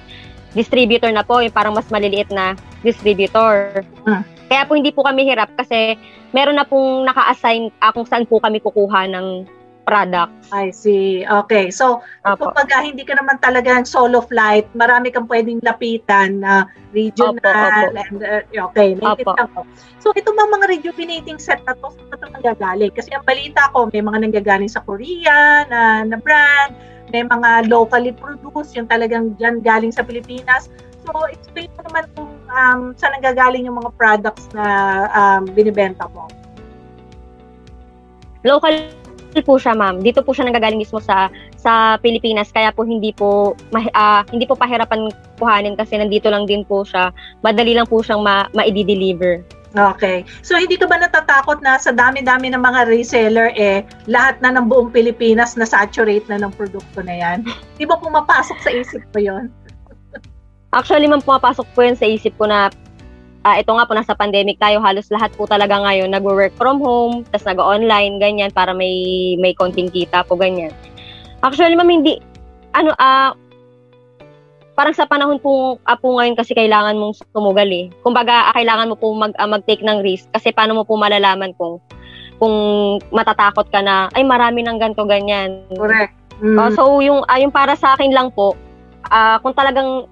distributor 0.58 1.14
na 1.14 1.22
po, 1.22 1.46
yung 1.46 1.54
parang 1.54 1.78
mas 1.78 1.90
maliliit 1.94 2.30
na 2.34 2.58
distributor. 2.82 3.86
Ah. 4.10 4.26
Kaya 4.50 4.66
po 4.66 4.74
hindi 4.78 4.94
po 4.94 5.06
kami 5.06 5.30
hirap 5.30 5.50
kasi 5.58 5.98
meron 6.34 6.58
na 6.58 6.66
pong 6.66 7.06
naka-assign 7.06 7.70
ah, 7.78 7.94
kung 7.94 8.06
saan 8.10 8.26
po 8.26 8.42
kami 8.42 8.58
kukuha 8.58 9.10
ng 9.14 9.46
products. 9.84 10.48
I 10.52 10.72
see. 10.72 11.28
Okay. 11.28 11.70
So, 11.72 12.02
Opo. 12.24 12.50
Kumbaga, 12.50 12.84
hindi 12.84 13.04
ka 13.04 13.20
naman 13.20 13.40
talagang 13.44 13.84
solo 13.84 14.24
flight. 14.24 14.72
Marami 14.74 15.12
kang 15.12 15.28
pwedeng 15.28 15.60
lapitan 15.62 16.40
na 16.40 16.68
regional. 16.96 17.92
Opo, 17.92 18.00
opo. 18.00 18.00
And, 18.00 18.20
uh, 18.24 18.66
okay, 18.72 18.96
naintindihan 18.96 19.50
ko. 19.52 19.62
So, 20.00 20.12
ito 20.16 20.32
bang 20.32 20.52
mga 20.52 20.66
rejuvenating 20.80 21.40
set 21.40 21.64
na 21.68 21.76
to, 21.80 21.92
saan 21.92 22.12
ito 22.12 22.26
nanggagaling? 22.32 22.92
Kasi 22.96 23.12
ang 23.16 23.24
balita 23.28 23.72
ko, 23.72 23.88
may 23.92 24.04
mga 24.04 24.18
nanggagaling 24.28 24.72
sa 24.72 24.84
Korea 24.84 25.68
na, 25.68 26.04
na 26.08 26.18
brand, 26.20 26.76
may 27.12 27.24
mga 27.24 27.68
locally 27.68 28.16
produced, 28.16 28.76
yung 28.76 28.88
talagang 28.88 29.36
dyan 29.38 29.60
galing 29.64 29.92
sa 29.92 30.04
Pilipinas. 30.04 30.72
So, 31.04 31.12
explain 31.28 31.68
mo 31.76 31.82
naman 31.92 32.04
kung 32.16 32.32
um, 32.48 32.82
saan 32.96 33.20
nanggagaling 33.20 33.68
yung 33.68 33.80
mga 33.80 33.92
products 34.00 34.48
na 34.56 34.66
um, 35.12 35.44
binibenta 35.52 36.08
mo. 36.12 36.32
Local 39.34 39.50
po 39.50 39.58
siya, 39.58 39.74
ma'am. 39.74 39.98
Dito 40.06 40.22
po 40.22 40.30
siya 40.30 40.46
nanggagaling 40.46 40.78
mismo 40.78 41.02
sa 41.02 41.26
sa 41.58 41.98
Pilipinas 41.98 42.54
kaya 42.54 42.70
po 42.70 42.86
hindi 42.86 43.10
po 43.10 43.58
ah, 43.98 44.22
hindi 44.30 44.46
po 44.46 44.54
pahirapan 44.54 45.10
kuhanin 45.42 45.74
kasi 45.74 45.98
nandito 45.98 46.30
lang 46.30 46.46
din 46.46 46.62
po 46.62 46.86
siya. 46.86 47.10
Madali 47.42 47.74
lang 47.74 47.90
po 47.90 48.06
siyang 48.06 48.22
ma- 48.22 48.46
ma-deliver. 48.54 49.42
Okay. 49.74 50.22
So, 50.46 50.54
hindi 50.54 50.78
ka 50.78 50.86
ba 50.86 51.02
natatakot 51.02 51.66
na 51.66 51.82
sa 51.82 51.90
dami-dami 51.90 52.54
ng 52.54 52.62
mga 52.62 52.86
reseller, 52.94 53.50
eh, 53.58 53.82
lahat 54.06 54.38
na 54.46 54.54
ng 54.54 54.70
buong 54.70 54.94
Pilipinas 54.94 55.58
na 55.58 55.66
saturate 55.66 56.30
na 56.30 56.38
ng 56.38 56.54
produkto 56.54 57.02
na 57.02 57.18
yan? 57.18 57.42
Di 57.82 57.90
ba 57.90 57.98
pumapasok 57.98 58.62
sa 58.62 58.70
isip 58.70 59.02
ko 59.10 59.18
yon? 59.18 59.50
Actually, 60.78 61.10
ma'am, 61.10 61.26
pumapasok 61.26 61.66
po 61.74 61.82
yun 61.82 61.98
sa 61.98 62.06
isip 62.06 62.38
ko 62.38 62.46
na 62.46 62.70
ah, 63.44 63.60
ito 63.60 63.72
nga 63.76 63.86
po, 63.88 63.94
nasa 63.96 64.16
pandemic 64.16 64.60
tayo, 64.60 64.80
halos 64.80 65.12
lahat 65.12 65.32
po 65.36 65.44
talaga 65.44 65.76
ngayon 65.80 66.12
nag-work 66.12 66.56
from 66.56 66.80
home, 66.80 67.28
tas 67.32 67.44
nag-online, 67.44 68.20
ganyan, 68.20 68.52
para 68.52 68.72
may 68.72 69.36
may 69.40 69.52
konting 69.56 69.92
kita 69.92 70.24
po, 70.24 70.40
ganyan. 70.40 70.72
Actually, 71.44 71.76
ma'am, 71.76 71.92
hindi, 71.92 72.24
ano, 72.72 72.96
ah, 72.98 73.36
parang 74.74 74.96
sa 74.96 75.06
panahon 75.06 75.38
po, 75.38 75.78
ah, 75.86 76.00
po 76.00 76.18
ngayon 76.18 76.40
kasi 76.40 76.58
kailangan 76.58 76.98
mong 76.98 77.22
tumugal 77.36 77.70
eh. 77.70 77.92
Kumbaga, 78.02 78.50
ah, 78.50 78.56
kailangan 78.56 78.90
mo 78.90 78.96
po 78.98 79.14
mag, 79.14 79.36
ah, 79.38 79.50
mag-take 79.50 79.86
ng 79.86 80.02
risk 80.02 80.26
kasi 80.34 80.50
paano 80.50 80.74
mo 80.74 80.84
po 80.84 80.98
malalaman 80.98 81.54
kung 81.60 81.78
kung 82.42 82.56
matatakot 83.14 83.70
ka 83.70 83.80
na, 83.80 84.10
ay 84.18 84.26
marami 84.26 84.66
ng 84.66 84.76
ganto 84.82 85.06
ganyan. 85.06 85.64
Correct. 85.78 86.12
Mm. 86.42 86.58
Oh, 86.60 86.70
so 86.74 86.84
yung 87.00 87.22
ah, 87.30 87.38
yung 87.40 87.54
para 87.54 87.78
sa 87.78 87.94
akin 87.94 88.12
lang 88.12 88.34
po, 88.34 88.58
ah 89.08 89.38
kung 89.40 89.54
talagang 89.54 90.10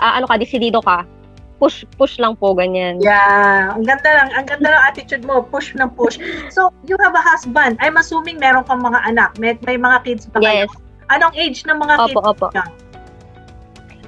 ah, 0.00 0.16
ano 0.18 0.26
ka, 0.26 0.40
desidido 0.40 0.80
ka, 0.80 1.04
push 1.58 1.86
push 1.96 2.18
lang 2.18 2.34
po 2.36 2.52
ganyan. 2.54 2.98
Yeah, 3.00 3.74
ang 3.74 3.86
ganda 3.86 4.10
lang, 4.10 4.28
ang 4.34 4.46
ganda 4.46 4.68
lang 4.74 4.82
attitude 4.90 5.24
mo, 5.24 5.42
push 5.42 5.74
ng 5.74 5.90
push. 5.94 6.18
So, 6.50 6.74
you 6.86 6.98
have 7.00 7.14
a 7.14 7.22
husband. 7.22 7.78
I'm 7.78 7.96
assuming 7.96 8.38
meron 8.42 8.66
kang 8.66 8.82
mga 8.82 9.00
anak. 9.06 9.38
May, 9.38 9.56
may 9.64 9.78
mga 9.78 10.02
kids 10.04 10.24
ba 10.30 10.42
kayo? 10.42 10.66
Yes. 10.66 10.72
Anong 11.12 11.34
age 11.36 11.62
ng 11.68 11.78
mga 11.78 11.94
Opo, 12.00 12.20
kids? 12.20 12.28
opo. 12.32 12.46
niya? 12.54 12.64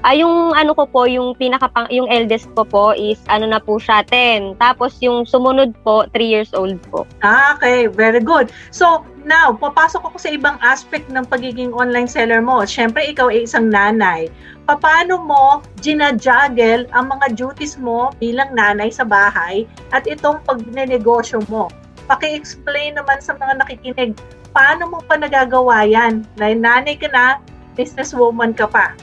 Ah, 0.06 0.14
yung 0.14 0.54
ano 0.54 0.70
ko 0.70 0.86
po, 0.86 1.10
yung 1.10 1.34
pinaka 1.34 1.66
yung 1.90 2.06
eldest 2.06 2.46
ko 2.54 2.62
po 2.62 2.94
is 2.94 3.18
ano 3.26 3.50
na 3.50 3.58
po 3.58 3.74
siya 3.82 4.06
10. 4.06 4.54
Tapos 4.54 4.94
yung 5.02 5.26
sumunod 5.26 5.74
po 5.82 6.06
3 6.14 6.22
years 6.22 6.54
old 6.54 6.78
po. 6.94 7.02
Ah, 7.26 7.58
okay, 7.58 7.90
very 7.90 8.22
good. 8.22 8.54
So, 8.70 9.02
now, 9.26 9.50
papasok 9.50 10.06
ako 10.06 10.14
sa 10.22 10.30
ibang 10.30 10.62
aspect 10.62 11.10
ng 11.10 11.26
pagiging 11.26 11.74
online 11.74 12.06
seller 12.06 12.38
mo. 12.38 12.62
Siyempre, 12.62 13.02
ikaw 13.02 13.34
ay 13.34 13.50
isang 13.50 13.66
nanay. 13.66 14.30
Paano 14.70 15.26
mo 15.26 15.66
ginajuggle 15.82 16.86
ang 16.94 17.10
mga 17.10 17.34
duties 17.34 17.74
mo 17.74 18.14
bilang 18.22 18.54
nanay 18.54 18.94
sa 18.94 19.02
bahay 19.02 19.66
at 19.90 20.06
itong 20.06 20.38
pagnenegosyo 20.46 21.42
mo? 21.50 21.66
Paki-explain 22.06 22.94
naman 22.94 23.18
sa 23.18 23.34
mga 23.34 23.58
nakikinig, 23.58 24.14
paano 24.54 24.86
mo 24.86 25.02
pa 25.02 25.18
nagagawa 25.18 25.82
yan? 25.82 26.22
Na 26.38 26.54
nanay 26.54 26.94
ka 26.94 27.10
na, 27.10 27.42
businesswoman 27.74 28.54
ka 28.54 28.70
pa. 28.70 28.94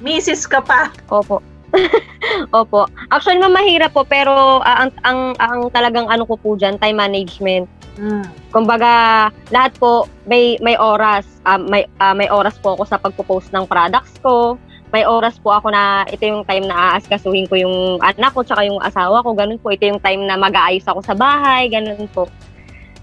Mrs. 0.00 0.48
ka 0.48 0.60
pa. 0.64 0.88
Opo. 1.12 1.44
Opo. 2.58 2.90
Actually, 3.14 3.38
ma'am, 3.38 3.54
mahirap 3.54 3.94
po, 3.94 4.02
pero 4.02 4.60
uh, 4.60 4.76
ang, 4.86 4.90
ang, 5.06 5.20
ang 5.38 5.58
talagang 5.70 6.10
ano 6.10 6.26
ko 6.26 6.34
po 6.34 6.58
dyan, 6.58 6.80
time 6.82 6.98
management. 6.98 7.70
Mm. 8.00 8.24
Kumbaga, 8.50 9.28
lahat 9.52 9.76
po 9.76 10.08
may 10.24 10.56
may 10.64 10.74
oras, 10.78 11.26
uh, 11.44 11.60
may 11.60 11.84
uh, 12.00 12.16
may 12.16 12.30
oras 12.32 12.56
po 12.58 12.74
ako 12.78 12.82
sa 12.88 12.96
pagpo-post 12.96 13.52
ng 13.52 13.68
products 13.68 14.16
ko. 14.24 14.56
May 14.90 15.06
oras 15.06 15.38
po 15.38 15.54
ako 15.54 15.70
na 15.70 16.02
ito 16.10 16.26
yung 16.26 16.42
time 16.42 16.66
na 16.66 16.98
aaskasuhin 16.98 17.46
ko 17.46 17.54
yung 17.54 18.02
anak 18.02 18.34
ko 18.34 18.42
tsaka 18.42 18.66
yung 18.66 18.82
asawa 18.82 19.22
ko, 19.22 19.38
ganun 19.38 19.60
po. 19.62 19.70
Ito 19.70 19.86
yung 19.86 20.02
time 20.02 20.26
na 20.26 20.34
mag-aayos 20.34 20.82
ako 20.90 20.98
sa 21.06 21.14
bahay, 21.14 21.70
ganun 21.70 22.10
po. 22.10 22.26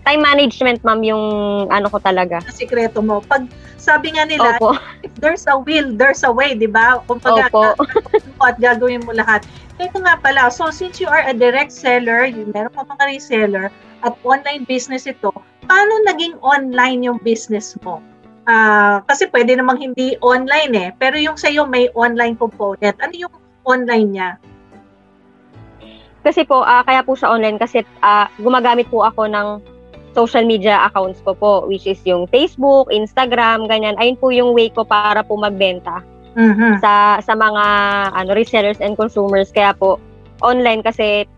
Time 0.04 0.20
management, 0.20 0.84
ma'am, 0.84 1.00
yung 1.04 1.24
ano 1.72 1.88
ko 1.88 2.00
talaga. 2.04 2.44
Sikreto 2.52 3.00
mo. 3.00 3.24
Pag 3.24 3.48
sabi 3.88 4.12
nga 4.12 4.28
nila, 4.28 4.60
Opo. 4.60 4.76
if 5.00 5.16
there's 5.24 5.48
a 5.48 5.56
will, 5.56 5.96
there's 5.96 6.28
a 6.28 6.32
way, 6.32 6.52
di 6.52 6.68
ba? 6.68 7.00
Kung 7.08 7.24
pag 7.24 7.48
mo 7.56 7.72
at 8.44 8.60
gagawin 8.60 9.08
mo 9.08 9.16
lahat. 9.16 9.48
Ito 9.80 10.04
nga 10.04 10.20
pala, 10.20 10.52
so 10.52 10.68
since 10.68 11.00
you 11.00 11.08
are 11.08 11.24
a 11.24 11.32
direct 11.32 11.72
seller, 11.72 12.28
you 12.28 12.44
meron 12.52 12.76
pa 12.76 12.84
mga 12.84 13.16
reseller, 13.16 13.72
at 14.04 14.14
online 14.28 14.68
business 14.68 15.08
ito, 15.08 15.32
paano 15.64 16.04
naging 16.04 16.36
online 16.44 17.08
yung 17.08 17.20
business 17.24 17.80
mo? 17.88 18.04
Ah, 18.48 19.04
kasi 19.08 19.32
pwede 19.32 19.56
namang 19.56 19.80
hindi 19.80 20.20
online 20.20 20.74
eh, 20.76 20.90
pero 21.00 21.16
yung 21.16 21.40
sa'yo 21.40 21.64
may 21.68 21.88
online 21.96 22.36
component. 22.36 22.96
Ano 23.00 23.14
yung 23.16 23.34
online 23.64 24.10
niya? 24.12 24.30
Kasi 26.24 26.44
po, 26.44 26.64
ah, 26.64 26.84
kaya 26.84 27.04
po 27.04 27.16
sa 27.16 27.32
online 27.32 27.56
kasi 27.56 27.88
ah, 28.04 28.28
gumagamit 28.40 28.88
po 28.92 29.04
ako 29.04 29.32
ng 29.32 29.77
social 30.18 30.42
media 30.42 30.90
accounts 30.90 31.22
ko 31.22 31.38
po, 31.38 31.70
which 31.70 31.86
is 31.86 32.02
yung 32.02 32.26
Facebook, 32.34 32.90
Instagram, 32.90 33.70
ganyan. 33.70 33.94
Ayun 34.02 34.18
po 34.18 34.34
yung 34.34 34.58
way 34.58 34.74
ko 34.74 34.82
para 34.82 35.22
po 35.22 35.38
magbenta 35.38 36.02
Mhm. 36.34 36.82
sa 36.82 37.22
sa 37.22 37.34
mga 37.38 37.64
ano 38.18 38.30
resellers 38.34 38.82
and 38.82 38.98
consumers. 38.98 39.54
Kaya 39.54 39.78
po 39.78 40.02
online 40.42 40.82
kasi 40.82 41.30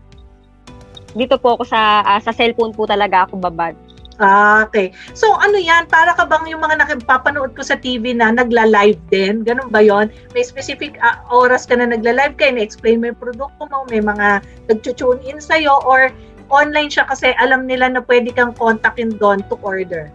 dito 1.12 1.36
po 1.36 1.60
ako 1.60 1.68
sa 1.68 2.00
ah, 2.00 2.20
sa 2.24 2.32
cellphone 2.32 2.72
po 2.72 2.88
talaga 2.88 3.28
ako 3.28 3.36
babad. 3.36 3.76
Ah, 4.20 4.68
okay. 4.68 4.92
So 5.16 5.32
ano 5.32 5.56
yan? 5.56 5.88
Para 5.88 6.12
ka 6.12 6.28
bang 6.28 6.52
yung 6.52 6.60
mga 6.60 6.84
nakipapanood 6.84 7.56
ko 7.56 7.64
sa 7.64 7.80
TV 7.80 8.12
na 8.12 8.28
nagla-live 8.28 9.00
din? 9.08 9.40
Ganun 9.40 9.72
ba 9.72 9.80
yon? 9.80 10.12
May 10.36 10.44
specific 10.44 11.00
ah, 11.00 11.24
oras 11.32 11.64
ka 11.64 11.80
na 11.80 11.88
nagla-live 11.88 12.36
ka, 12.36 12.52
na-explain 12.52 13.00
mo 13.00 13.08
yung 13.08 13.16
produkto 13.16 13.64
mo, 13.72 13.88
may 13.88 14.04
mga 14.04 14.44
nag-tune 14.68 15.24
in 15.24 15.40
sa'yo, 15.40 15.72
or 15.88 16.12
online 16.50 16.90
siya 16.90 17.06
kasi 17.06 17.32
alam 17.38 17.64
nila 17.64 17.88
na 17.88 18.02
pwede 18.04 18.34
kang 18.34 18.52
kontakin 18.58 19.14
doon 19.16 19.40
to 19.46 19.56
order. 19.62 20.10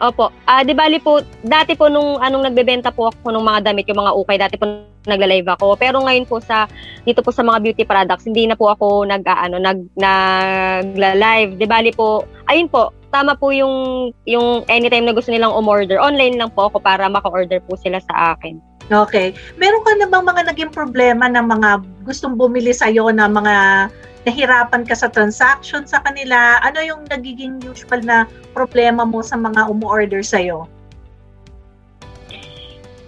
Opo. 0.00 0.32
Ah, 0.48 0.64
di 0.64 0.72
bali 0.72 0.96
po, 0.96 1.20
dati 1.44 1.76
po 1.76 1.92
nung 1.92 2.16
anong 2.24 2.48
nagbebenta 2.48 2.88
po 2.88 3.12
ako 3.12 3.36
ng 3.36 3.44
mga 3.44 3.60
damit, 3.68 3.84
yung 3.84 4.00
mga 4.00 4.16
ukay, 4.16 4.40
dati 4.40 4.56
po 4.56 4.64
nagla-live 5.04 5.48
ako. 5.60 5.76
Pero 5.76 6.00
ngayon 6.00 6.24
po 6.24 6.40
sa 6.40 6.64
dito 7.04 7.20
po 7.20 7.28
sa 7.28 7.44
mga 7.44 7.60
beauty 7.60 7.84
products, 7.84 8.24
hindi 8.24 8.48
na 8.48 8.56
po 8.56 8.72
ako 8.72 9.04
nag 9.04 9.24
ano, 9.28 9.60
nag 9.60 9.80
nagla-live. 10.00 11.60
Di 11.60 11.68
bali 11.68 11.92
po, 11.92 12.24
ayun 12.48 12.72
po, 12.72 12.96
tama 13.12 13.36
po 13.36 13.52
yung 13.52 14.08
yung 14.24 14.64
anytime 14.72 15.04
na 15.04 15.12
gusto 15.12 15.28
nilang 15.28 15.52
umorder, 15.52 16.00
online 16.00 16.40
lang 16.40 16.48
po 16.52 16.72
ako 16.72 16.80
para 16.80 17.04
maka-order 17.04 17.60
po 17.68 17.76
sila 17.76 18.00
sa 18.00 18.36
akin. 18.36 18.56
Okay. 18.90 19.36
Meron 19.54 19.86
ka 19.86 19.92
na 20.00 20.10
bang 20.10 20.26
mga 20.26 20.42
naging 20.50 20.72
problema 20.74 21.30
ng 21.30 21.46
mga 21.46 21.68
gustong 22.02 22.34
bumili 22.34 22.74
sa'yo 22.74 23.14
na 23.14 23.30
mga 23.30 23.86
nahirapan 24.28 24.84
ka 24.84 24.94
sa 24.96 25.08
transaction 25.08 25.88
sa 25.88 26.04
kanila? 26.04 26.60
Ano 26.60 26.80
yung 26.84 27.08
nagiging 27.08 27.62
usual 27.64 28.04
na 28.04 28.28
problema 28.52 29.06
mo 29.08 29.24
sa 29.24 29.38
mga 29.40 29.68
umu-order 29.70 30.20
sa'yo? 30.20 30.68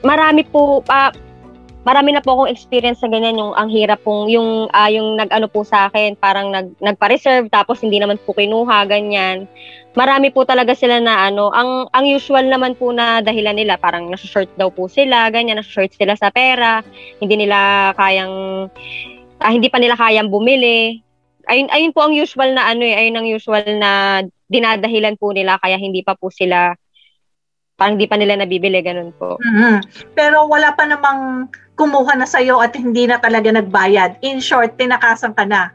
Marami 0.02 0.42
po 0.48 0.82
pa 0.82 1.14
marami 1.82 2.14
na 2.14 2.22
po 2.22 2.38
akong 2.38 2.50
experience 2.50 3.02
sa 3.02 3.10
ganyan 3.10 3.38
yung 3.38 3.54
ang 3.58 3.66
hirap 3.66 3.98
pong 4.06 4.30
yung 4.30 4.70
ah, 4.70 4.86
yung 4.86 5.18
nag-ano 5.18 5.50
po 5.50 5.66
sa 5.66 5.90
akin 5.90 6.14
parang 6.14 6.54
nag 6.54 6.78
nagpa-reserve 6.78 7.50
tapos 7.50 7.82
hindi 7.82 7.98
naman 7.98 8.18
po 8.22 8.34
kinuha 8.34 8.86
ganyan. 8.86 9.50
Marami 9.92 10.32
po 10.32 10.46
talaga 10.46 10.72
sila 10.72 11.02
na 11.02 11.28
ano, 11.28 11.52
ang 11.52 11.90
ang 11.92 12.06
usual 12.06 12.48
naman 12.48 12.78
po 12.78 12.94
na 12.94 13.20
dahilan 13.20 13.58
nila 13.58 13.76
parang 13.76 14.08
nasa-short 14.08 14.48
daw 14.56 14.70
po 14.70 14.86
sila, 14.86 15.28
ganyan 15.28 15.58
nasa-short 15.58 15.92
sila 15.92 16.14
sa 16.16 16.30
pera, 16.30 16.80
hindi 17.18 17.44
nila 17.44 17.92
kayang 17.98 18.66
ah, 19.42 19.52
hindi 19.52 19.68
pa 19.68 19.82
nila 19.82 19.98
kayang 19.98 20.30
bumili. 20.30 21.02
Ayun 21.50 21.68
ayun 21.74 21.92
po 21.92 22.06
ang 22.06 22.14
usual 22.14 22.54
na 22.54 22.70
ano 22.70 22.86
eh, 22.86 22.94
ayun 22.94 23.18
ang 23.18 23.28
usual 23.28 23.66
na 23.76 24.22
dinadahilan 24.46 25.18
po 25.18 25.34
nila 25.34 25.58
kaya 25.58 25.74
hindi 25.74 26.06
pa 26.06 26.14
po 26.14 26.30
sila 26.30 26.76
parang 27.74 27.98
hindi 27.98 28.06
pa 28.06 28.14
nila 28.14 28.38
nabibili 28.38 28.78
ganun 28.78 29.10
po. 29.18 29.42
Mhm. 29.42 29.82
Pero 30.14 30.46
wala 30.46 30.70
pa 30.76 30.86
namang 30.86 31.50
kumuha 31.74 32.14
na 32.14 32.28
sa'yo 32.28 32.62
at 32.62 32.78
hindi 32.78 33.10
na 33.10 33.18
talaga 33.18 33.50
nagbayad. 33.50 34.22
In 34.22 34.38
short, 34.38 34.78
tinakasan 34.78 35.34
ka 35.34 35.42
na. 35.48 35.72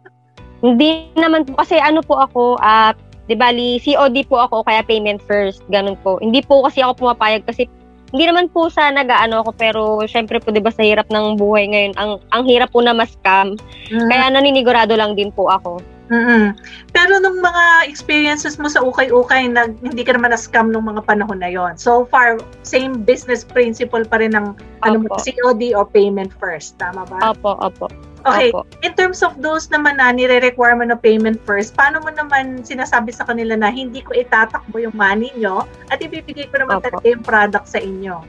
Hindi 0.64 1.08
naman 1.16 1.48
po 1.48 1.56
kasi 1.56 1.80
ano 1.80 2.04
po 2.04 2.20
ako, 2.20 2.60
ah, 2.60 2.92
'di 3.24 3.34
bali 3.36 3.80
COD 3.80 4.28
po 4.28 4.36
ako 4.40 4.60
kaya 4.64 4.84
payment 4.84 5.20
first, 5.24 5.64
ganun 5.72 5.96
po. 6.04 6.20
Hindi 6.20 6.44
po 6.44 6.64
kasi 6.68 6.84
ako 6.84 7.08
pumapayag 7.08 7.48
kasi 7.48 7.64
hindi 8.10 8.24
naman 8.26 8.50
po 8.50 8.66
sa 8.66 8.90
nag-ano 8.90 9.46
ako 9.46 9.50
pero 9.54 9.80
syempre 10.06 10.42
po 10.42 10.50
'di 10.50 10.62
ba 10.62 10.74
sa 10.74 10.82
hirap 10.82 11.06
ng 11.10 11.38
buhay 11.38 11.70
ngayon, 11.70 11.94
ang 11.94 12.18
ang 12.34 12.42
hirap 12.46 12.74
po 12.74 12.82
na 12.82 12.94
ma-scam. 12.94 13.54
Mhm. 13.90 14.08
Kaya 14.10 14.24
naninigurado 14.34 14.94
lang 14.98 15.14
din 15.14 15.30
po 15.30 15.46
ako. 15.46 15.99
Mhm. 16.10 16.58
Pero 16.90 17.22
nung 17.22 17.38
mga 17.38 17.86
experiences 17.86 18.58
mo 18.58 18.66
sa 18.66 18.82
ukay-ukay, 18.82 19.46
nag, 19.46 19.78
hindi 19.78 20.02
ka 20.02 20.18
naman 20.18 20.34
na-scam 20.34 20.74
nung 20.74 20.90
mga 20.90 21.06
panahon 21.06 21.38
na 21.38 21.46
yon. 21.46 21.78
So 21.78 22.02
far, 22.10 22.42
same 22.66 23.06
business 23.06 23.46
principle 23.46 24.02
pa 24.02 24.18
rin 24.18 24.34
ng 24.34 24.58
ano 24.82 24.96
mo. 25.06 25.14
COD 25.22 25.70
or 25.70 25.86
payment 25.86 26.34
first. 26.42 26.74
Tama 26.82 27.06
ba? 27.06 27.30
Opo, 27.30 27.54
opo. 27.62 27.86
Okay, 28.28 28.52
Opo. 28.52 28.68
in 28.84 28.92
terms 28.92 29.24
of 29.24 29.32
those 29.40 29.72
naman 29.72 29.96
na 29.96 30.12
nire-require 30.12 30.76
mo 30.76 30.84
na 30.84 30.98
payment 30.98 31.40
first, 31.48 31.72
paano 31.72 32.04
mo 32.04 32.12
naman 32.12 32.60
sinasabi 32.60 33.16
sa 33.16 33.24
kanila 33.24 33.56
na 33.56 33.72
hindi 33.72 34.04
ko 34.04 34.12
itatakbo 34.12 34.76
yung 34.76 34.92
money 34.92 35.32
nyo 35.40 35.64
at 35.88 36.04
ibibigay 36.04 36.44
ko 36.52 36.60
naman 36.60 36.84
Opo. 36.84 36.90
talaga 36.90 37.06
yung 37.06 37.24
product 37.24 37.66
sa 37.70 37.80
inyo? 37.80 38.20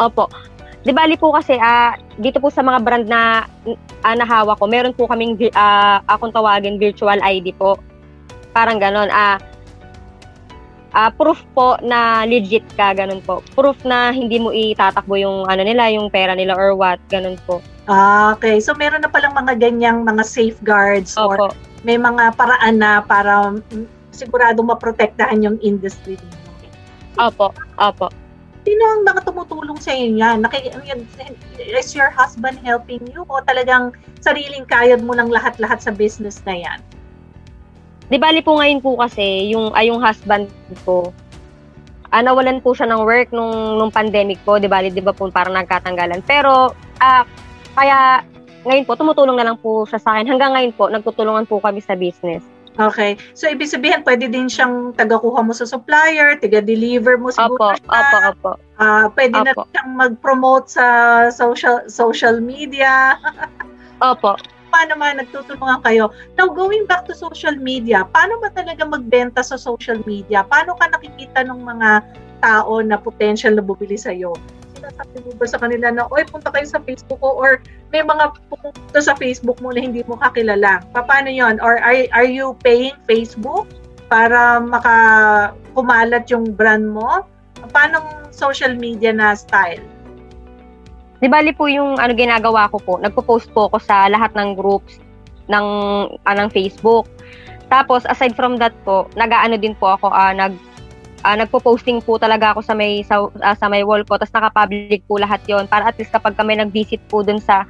Opo. 0.00 0.30
Di 0.86 0.94
bali 0.94 1.18
po 1.18 1.34
kasi 1.34 1.58
ah 1.58 1.98
dito 2.16 2.38
po 2.38 2.48
sa 2.48 2.62
mga 2.62 2.78
brand 2.82 3.06
na 3.06 3.44
ah, 4.06 4.14
nahawa 4.14 4.54
ko, 4.56 4.70
meron 4.70 4.94
po 4.94 5.10
kaming 5.10 5.34
ah, 5.58 6.00
akong 6.06 6.32
tawagin 6.34 6.78
virtual 6.78 7.18
ID 7.18 7.54
po. 7.58 7.78
Parang 8.54 8.78
ganon. 8.78 9.10
Ah 9.10 9.38
ah, 10.98 11.10
proof 11.12 11.42
po 11.52 11.76
na 11.84 12.24
legit 12.24 12.64
ka, 12.74 12.96
ganun 12.96 13.20
po. 13.22 13.44
Proof 13.52 13.82
na 13.84 14.10
hindi 14.14 14.40
mo 14.40 14.54
itatakbo 14.54 15.18
yung 15.18 15.46
ano 15.46 15.62
nila, 15.62 15.92
yung 15.92 16.08
pera 16.08 16.32
nila 16.32 16.56
or 16.56 16.74
what, 16.74 16.98
ganun 17.12 17.36
po. 17.44 17.60
Ah, 17.88 18.36
okay. 18.36 18.60
So 18.60 18.76
meron 18.76 19.04
na 19.04 19.10
palang 19.10 19.32
mga 19.32 19.56
ganyang 19.56 20.04
mga 20.04 20.24
safeguards 20.24 21.16
or 21.16 21.38
Opo. 21.38 21.56
may 21.86 21.96
mga 21.96 22.36
paraan 22.36 22.76
na 22.80 23.00
para 23.00 23.48
mm, 23.48 23.88
sigurado 24.12 24.60
maprotektahan 24.60 25.40
yung 25.40 25.56
industry. 25.64 26.20
Opo. 27.16 27.54
Opo. 27.80 28.12
Sino 28.66 28.82
ang 28.90 29.02
mga 29.06 29.20
tumutulong 29.22 29.78
sa 29.78 29.94
inyo 29.94 30.18
yan? 30.18 30.42
Naki, 30.42 30.70
yan- 30.86 31.06
is 31.58 31.94
your 31.94 32.10
husband 32.10 32.58
helping 32.62 33.02
you 33.10 33.22
o 33.28 33.40
talagang 33.46 33.94
sariling 34.18 34.66
kayod 34.66 35.02
mo 35.04 35.14
lang 35.14 35.30
lahat-lahat 35.30 35.78
sa 35.78 35.94
business 35.94 36.42
na 36.44 36.58
yan? 36.58 36.78
Di 38.08 38.16
bali 38.16 38.40
po 38.40 38.56
ngayon 38.56 38.80
po 38.80 38.96
kasi 38.96 39.52
yung 39.52 39.70
ay 39.76 39.92
yung 39.92 40.00
husband 40.00 40.48
ko 40.82 41.12
ah, 42.08 42.24
nawalan 42.24 42.60
po 42.64 42.72
siya 42.72 42.88
ng 42.88 43.04
work 43.04 43.28
nung 43.36 43.76
nung 43.76 43.92
pandemic 43.92 44.40
po, 44.48 44.56
di 44.56 44.64
bali 44.64 44.88
di 44.88 45.04
ba 45.04 45.12
po 45.12 45.28
parang 45.28 45.54
nagkatanggalan. 45.54 46.24
Pero 46.24 46.72
ah, 47.04 47.24
kaya 47.76 48.24
ngayon 48.64 48.84
po 48.88 48.96
tumutulong 48.96 49.36
na 49.38 49.52
lang 49.52 49.58
po 49.60 49.84
siya 49.84 50.00
sa 50.00 50.16
akin. 50.16 50.28
Hanggang 50.28 50.56
ngayon 50.56 50.72
po 50.74 50.88
nagtutulungan 50.88 51.46
po 51.46 51.60
kami 51.60 51.84
sa 51.84 51.94
business. 51.94 52.42
Okay. 52.78 53.18
So, 53.34 53.50
ibig 53.50 53.66
sabihin, 53.66 54.06
pwede 54.06 54.30
din 54.30 54.46
siyang 54.46 54.94
taga-kuha 54.94 55.42
mo 55.42 55.50
sa 55.50 55.66
supplier, 55.66 56.38
taga-deliver 56.38 57.18
mo 57.18 57.34
siguro 57.34 57.74
Opo, 57.74 57.74
siya. 57.74 57.90
opo, 57.90 58.16
opo. 58.30 58.50
Ah, 58.78 59.10
pwede 59.18 59.34
na 59.34 59.50
Opo. 59.50 59.66
siyang 59.74 59.90
mag-promote 59.98 60.70
sa 60.70 60.86
social 61.34 61.82
social 61.90 62.38
media. 62.38 63.18
Opo. 64.14 64.38
Paano 64.70 64.94
man 64.94 65.18
nagtutulungan 65.18 65.82
kayo? 65.82 66.14
Now, 66.38 66.46
going 66.54 66.86
back 66.86 67.02
to 67.10 67.18
social 67.18 67.58
media, 67.58 68.06
paano 68.14 68.38
ba 68.38 68.54
talaga 68.54 68.86
magbenta 68.86 69.42
sa 69.42 69.58
social 69.58 69.98
media? 70.06 70.46
Paano 70.46 70.78
ka 70.78 70.86
nakikita 70.86 71.42
ng 71.50 71.58
mga 71.58 71.90
tao 72.38 72.78
na 72.78 72.94
potential 72.94 73.58
na 73.58 73.64
bumili 73.64 73.98
sa'yo? 73.98 74.38
Sinasabi 74.78 75.34
ba 75.34 75.46
sa 75.50 75.58
kanila 75.58 75.86
na, 75.90 76.06
oy, 76.14 76.22
punta 76.22 76.54
kayo 76.54 76.64
sa 76.64 76.78
Facebook 76.86 77.18
ko 77.18 77.34
or 77.34 77.58
may 77.90 78.06
mga 78.06 78.30
pumunta 78.46 79.00
sa 79.02 79.18
Facebook 79.18 79.58
mo 79.58 79.74
na 79.74 79.82
hindi 79.82 80.06
mo 80.06 80.14
kakilala. 80.22 80.86
Pa- 80.94 81.02
Paano 81.02 81.28
yon? 81.28 81.58
Or 81.58 81.82
are, 81.82 82.06
are 82.14 82.28
you 82.28 82.54
paying 82.62 82.94
Facebook 83.10 83.66
para 84.06 84.62
maka 84.62 84.94
kumalat 85.74 86.30
yung 86.30 86.54
brand 86.54 86.86
mo? 86.86 87.26
Paano 87.74 88.22
social 88.30 88.78
media 88.78 89.10
na 89.10 89.34
style? 89.34 89.82
Di 91.18 91.26
bali 91.26 91.50
po 91.50 91.66
yung 91.66 91.98
ano 91.98 92.14
ginagawa 92.14 92.70
ko 92.70 92.78
po, 92.78 92.92
nagpo-post 93.02 93.50
po 93.50 93.66
ako 93.66 93.82
sa 93.82 94.06
lahat 94.06 94.30
ng 94.38 94.54
groups 94.54 95.02
ng 95.50 95.66
ah, 96.22 96.36
ng 96.38 96.48
Facebook. 96.54 97.10
Tapos, 97.68 98.08
aside 98.08 98.32
from 98.32 98.56
that 98.56 98.72
po, 98.86 99.04
nag-ano 99.12 99.60
din 99.60 99.76
po 99.76 99.92
ako, 99.92 100.08
uh, 100.08 100.32
nag, 100.32 100.56
uh, 101.24 101.36
nagpo-posting 101.38 102.02
po 102.04 102.18
talaga 102.20 102.54
ako 102.54 102.60
sa 102.62 102.74
may 102.74 103.02
sa, 103.02 103.26
uh, 103.26 103.56
sa 103.56 103.66
may 103.66 103.82
wall 103.82 104.02
ko 104.06 104.18
tapos 104.18 104.34
naka-public 104.34 105.02
po 105.06 105.18
lahat 105.18 105.42
'yon 105.46 105.66
para 105.66 105.90
at 105.90 105.96
least 105.98 106.14
kapag 106.14 106.34
kami 106.38 106.58
nag-visit 106.58 107.00
po 107.10 107.22
dun 107.22 107.42
sa 107.42 107.66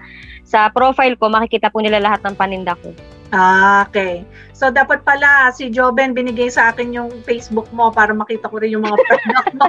sa 0.49 0.73
profile 0.73 1.17
ko 1.17 1.29
makikita 1.29 1.69
po 1.69 1.85
nila 1.85 2.01
lahat 2.01 2.25
ng 2.25 2.35
paninda 2.37 2.73
ko. 2.81 2.93
Ah, 3.29 3.85
okay. 3.85 4.25
So, 4.57 4.73
dapat 4.73 5.05
pala, 5.05 5.53
si 5.53 5.69
Joben, 5.69 6.17
binigay 6.17 6.49
sa 6.49 6.73
akin 6.73 6.97
yung 6.97 7.13
Facebook 7.29 7.69
mo 7.77 7.93
para 7.93 8.17
makita 8.17 8.49
ko 8.49 8.57
rin 8.57 8.73
yung 8.73 8.89
mga 8.89 8.97
product 8.97 9.53
mo. 9.61 9.69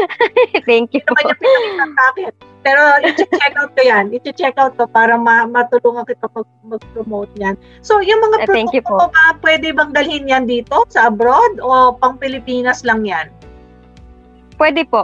Thank 0.68 0.94
you. 0.94 1.02
Naman 1.02 1.22
niya 1.26 1.36
pinakita 1.42 1.84
sa 1.90 2.02
akin. 2.14 2.30
Pero, 2.64 2.82
i-check 3.02 3.54
out 3.58 3.72
ko 3.74 3.82
yan. 3.82 4.04
I-check 4.14 4.56
out 4.56 4.78
ko 4.78 4.86
para 4.86 5.18
ma- 5.18 5.50
matulungan 5.50 6.06
kita 6.06 6.30
mag- 6.30 6.62
mag-promote 6.62 7.34
yan. 7.34 7.58
So, 7.82 7.98
yung 7.98 8.22
mga 8.22 8.36
uh, 8.40 8.46
produkto 8.46 8.94
mo 8.94 9.10
ba, 9.10 9.36
pwede 9.42 9.74
bang 9.74 9.90
dalhin 9.90 10.30
yan 10.30 10.46
dito 10.46 10.86
sa 10.86 11.10
abroad 11.10 11.58
o 11.58 11.98
pang 11.98 12.14
Pilipinas 12.14 12.86
lang 12.86 13.02
yan? 13.02 13.26
Pwede 14.54 14.86
po. 14.86 15.02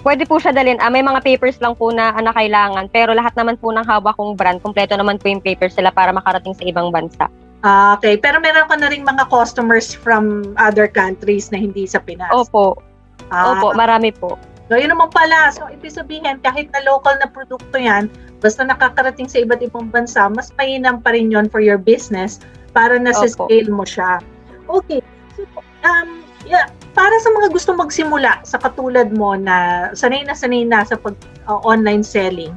Pwede 0.00 0.24
po 0.24 0.40
siya 0.40 0.56
dalhin. 0.56 0.80
Ah, 0.80 0.88
may 0.88 1.04
mga 1.04 1.20
papers 1.20 1.60
lang 1.60 1.76
po 1.76 1.92
na, 1.92 2.16
na 2.16 2.32
kailangan. 2.32 2.88
Pero 2.88 3.12
lahat 3.12 3.36
naman 3.36 3.60
po 3.60 3.68
ng 3.68 3.84
hawak 3.84 4.16
kong 4.16 4.32
brand, 4.32 4.58
kompleto 4.64 4.96
naman 4.96 5.20
po 5.20 5.28
yung 5.28 5.44
papers 5.44 5.76
sila 5.76 5.92
para 5.92 6.08
makarating 6.08 6.56
sa 6.56 6.64
ibang 6.64 6.88
bansa. 6.88 7.28
Ah, 7.60 8.00
okay. 8.00 8.16
Pero 8.16 8.40
meron 8.40 8.64
ka 8.64 8.80
na 8.80 8.88
rin 8.88 9.04
mga 9.04 9.28
customers 9.28 9.92
from 9.92 10.56
other 10.56 10.88
countries 10.88 11.52
na 11.52 11.60
hindi 11.60 11.84
sa 11.84 12.00
Pinas? 12.00 12.32
Opo. 12.32 12.80
Ah, 13.28 13.52
Opo, 13.52 13.76
marami 13.76 14.08
po. 14.16 14.40
So, 14.72 14.80
yun 14.80 14.94
naman 14.94 15.12
pala. 15.12 15.52
So, 15.52 15.68
ibig 15.68 15.92
sabihin, 15.92 16.40
kahit 16.40 16.72
na 16.72 16.80
local 16.88 17.18
na 17.20 17.28
produkto 17.28 17.76
yan, 17.76 18.08
basta 18.40 18.64
nakakarating 18.64 19.28
sa 19.28 19.44
iba't 19.44 19.60
ibang 19.60 19.92
bansa, 19.92 20.30
mas 20.32 20.48
mainam 20.56 21.04
pa 21.04 21.12
rin 21.12 21.28
yun 21.28 21.52
for 21.52 21.60
your 21.60 21.76
business 21.76 22.40
para 22.72 22.96
na 22.96 23.12
scale 23.12 23.68
mo 23.68 23.84
siya. 23.84 24.22
Okay. 24.70 25.04
So, 25.36 25.44
um, 25.84 26.24
yeah, 26.48 26.70
para 26.90 27.14
sa 27.22 27.30
mga 27.30 27.48
gusto 27.54 27.70
magsimula 27.74 28.42
sa 28.42 28.58
katulad 28.58 29.14
mo 29.14 29.38
na 29.38 29.88
sanay 29.94 30.26
na 30.26 30.34
sanay 30.34 30.66
na 30.66 30.82
sa 30.82 30.98
pag 30.98 31.14
uh, 31.46 31.62
online 31.62 32.02
selling, 32.02 32.50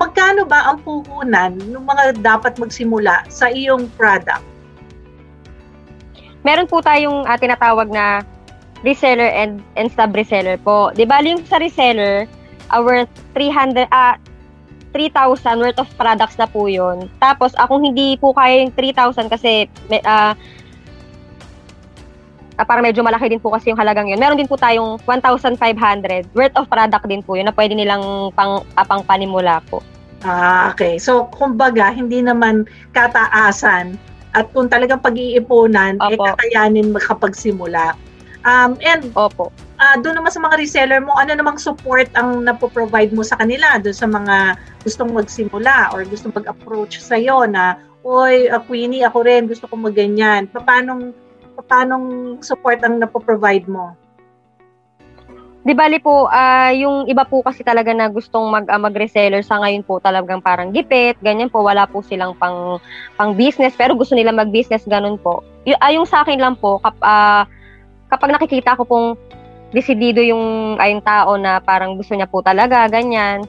magkano 0.00 0.48
ba 0.48 0.72
ang 0.72 0.80
puhunan 0.82 1.54
ng 1.60 1.84
mga 1.84 2.24
dapat 2.24 2.56
magsimula 2.56 3.28
sa 3.28 3.52
iyong 3.52 3.86
product? 3.94 4.42
Meron 6.44 6.68
po 6.68 6.80
tayong 6.84 7.24
uh, 7.24 7.36
tinatawag 7.40 7.88
na 7.88 8.20
reseller 8.84 9.32
and 9.32 9.64
and 9.80 9.88
sub 9.92 10.12
reseller 10.12 10.60
po. 10.60 10.92
'Di 10.92 11.08
ba 11.08 11.24
yung 11.24 11.40
sa 11.48 11.56
reseller, 11.56 12.28
uh, 12.68 12.80
worth 12.84 13.08
300 13.32 13.88
uh, 13.88 14.16
3,000 14.94 15.58
worth 15.58 15.80
of 15.82 15.90
products 15.98 16.38
na 16.38 16.46
po 16.46 16.68
'yon. 16.68 17.08
Tapos 17.18 17.56
akong 17.58 17.82
hindi 17.82 18.14
po 18.20 18.36
kaya 18.36 18.62
yung 18.62 18.72
3,000 18.76 19.32
kasi 19.32 19.66
uh, 20.04 20.36
uh, 22.58 22.64
parang 22.66 22.84
medyo 22.86 23.02
malaki 23.02 23.30
din 23.30 23.42
po 23.42 23.50
kasi 23.54 23.70
yung 23.70 23.80
halagang 23.80 24.06
yun. 24.06 24.18
Meron 24.20 24.38
din 24.38 24.50
po 24.50 24.54
tayong 24.58 24.98
1,500 25.06 25.58
worth 26.34 26.54
of 26.54 26.66
product 26.70 27.04
din 27.06 27.22
po 27.22 27.34
yun 27.34 27.50
na 27.50 27.54
pwede 27.54 27.74
nilang 27.74 28.30
pang, 28.34 28.62
uh, 28.62 28.86
pang 28.86 29.02
panimula 29.02 29.62
po. 29.66 29.82
Ah, 30.24 30.72
okay. 30.72 30.96
So, 30.96 31.28
kumbaga, 31.36 31.92
hindi 31.92 32.24
naman 32.24 32.64
kataasan 32.96 34.00
at 34.32 34.48
kung 34.56 34.72
talagang 34.72 35.04
pag-iipunan, 35.04 36.00
eh, 36.00 36.16
Opo. 36.16 36.24
eh 36.26 36.32
kakayanin 36.32 36.90
makapagsimula. 36.90 37.94
Um, 38.44 38.76
and 38.84 39.08
Opo. 39.16 39.52
Uh, 39.76 39.96
doon 40.00 40.20
naman 40.20 40.32
sa 40.32 40.40
mga 40.40 40.56
reseller 40.60 41.00
mo, 41.04 41.12
ano 41.16 41.36
namang 41.36 41.60
support 41.60 42.08
ang 42.16 42.46
napo-provide 42.46 43.12
mo 43.12 43.20
sa 43.20 43.36
kanila 43.36 43.76
doon 43.76 43.96
sa 43.96 44.08
mga 44.08 44.56
gustong 44.80 45.12
magsimula 45.12 45.92
or 45.92 46.08
gustong 46.08 46.32
mag-approach 46.32 47.00
sa 47.00 47.20
iyo 47.20 47.44
na, 47.44 47.76
Oy, 48.04 48.52
uh, 48.52 48.60
Queenie, 48.64 49.00
ako 49.00 49.24
rin, 49.24 49.48
gusto 49.48 49.64
ko 49.64 49.80
maganyan. 49.80 50.44
Paano 50.52 51.12
paanong 51.66 52.38
support 52.44 52.80
ang 52.84 53.00
napo-provide 53.00 53.66
mo? 53.66 53.96
Di 55.64 55.72
bali 55.72 55.96
po, 55.96 56.28
uh, 56.28 56.72
yung 56.76 57.08
iba 57.08 57.24
po 57.24 57.40
kasi 57.40 57.64
talaga 57.64 57.88
na 57.96 58.12
gustong 58.12 58.52
mag, 58.52 58.68
uh, 58.68 58.76
mag-reseller 58.76 59.40
sa 59.40 59.56
ngayon 59.64 59.80
po 59.80 59.96
talagang 59.96 60.44
parang 60.44 60.76
gipit, 60.76 61.16
ganyan 61.24 61.48
po, 61.48 61.64
wala 61.64 61.88
po 61.88 62.04
silang 62.04 62.36
pang, 62.36 62.76
pang 63.16 63.32
business, 63.32 63.72
pero 63.72 63.96
gusto 63.96 64.12
nila 64.12 64.28
mag-business, 64.28 64.84
ganun 64.84 65.16
po. 65.16 65.40
Y- 65.64 65.72
uh, 65.72 65.88
yung 65.88 66.04
sa 66.04 66.20
akin 66.20 66.36
lang 66.36 66.60
po, 66.60 66.84
kap, 66.84 66.92
uh, 67.00 67.48
kapag 68.12 68.36
nakikita 68.36 68.76
ko 68.76 68.84
pong 68.84 69.08
desidido 69.72 70.20
yung 70.20 70.76
ayong 70.76 71.00
tao 71.00 71.40
na 71.40 71.64
parang 71.64 71.96
gusto 71.96 72.12
niya 72.12 72.28
po 72.28 72.44
talaga, 72.44 72.84
ganyan, 72.92 73.48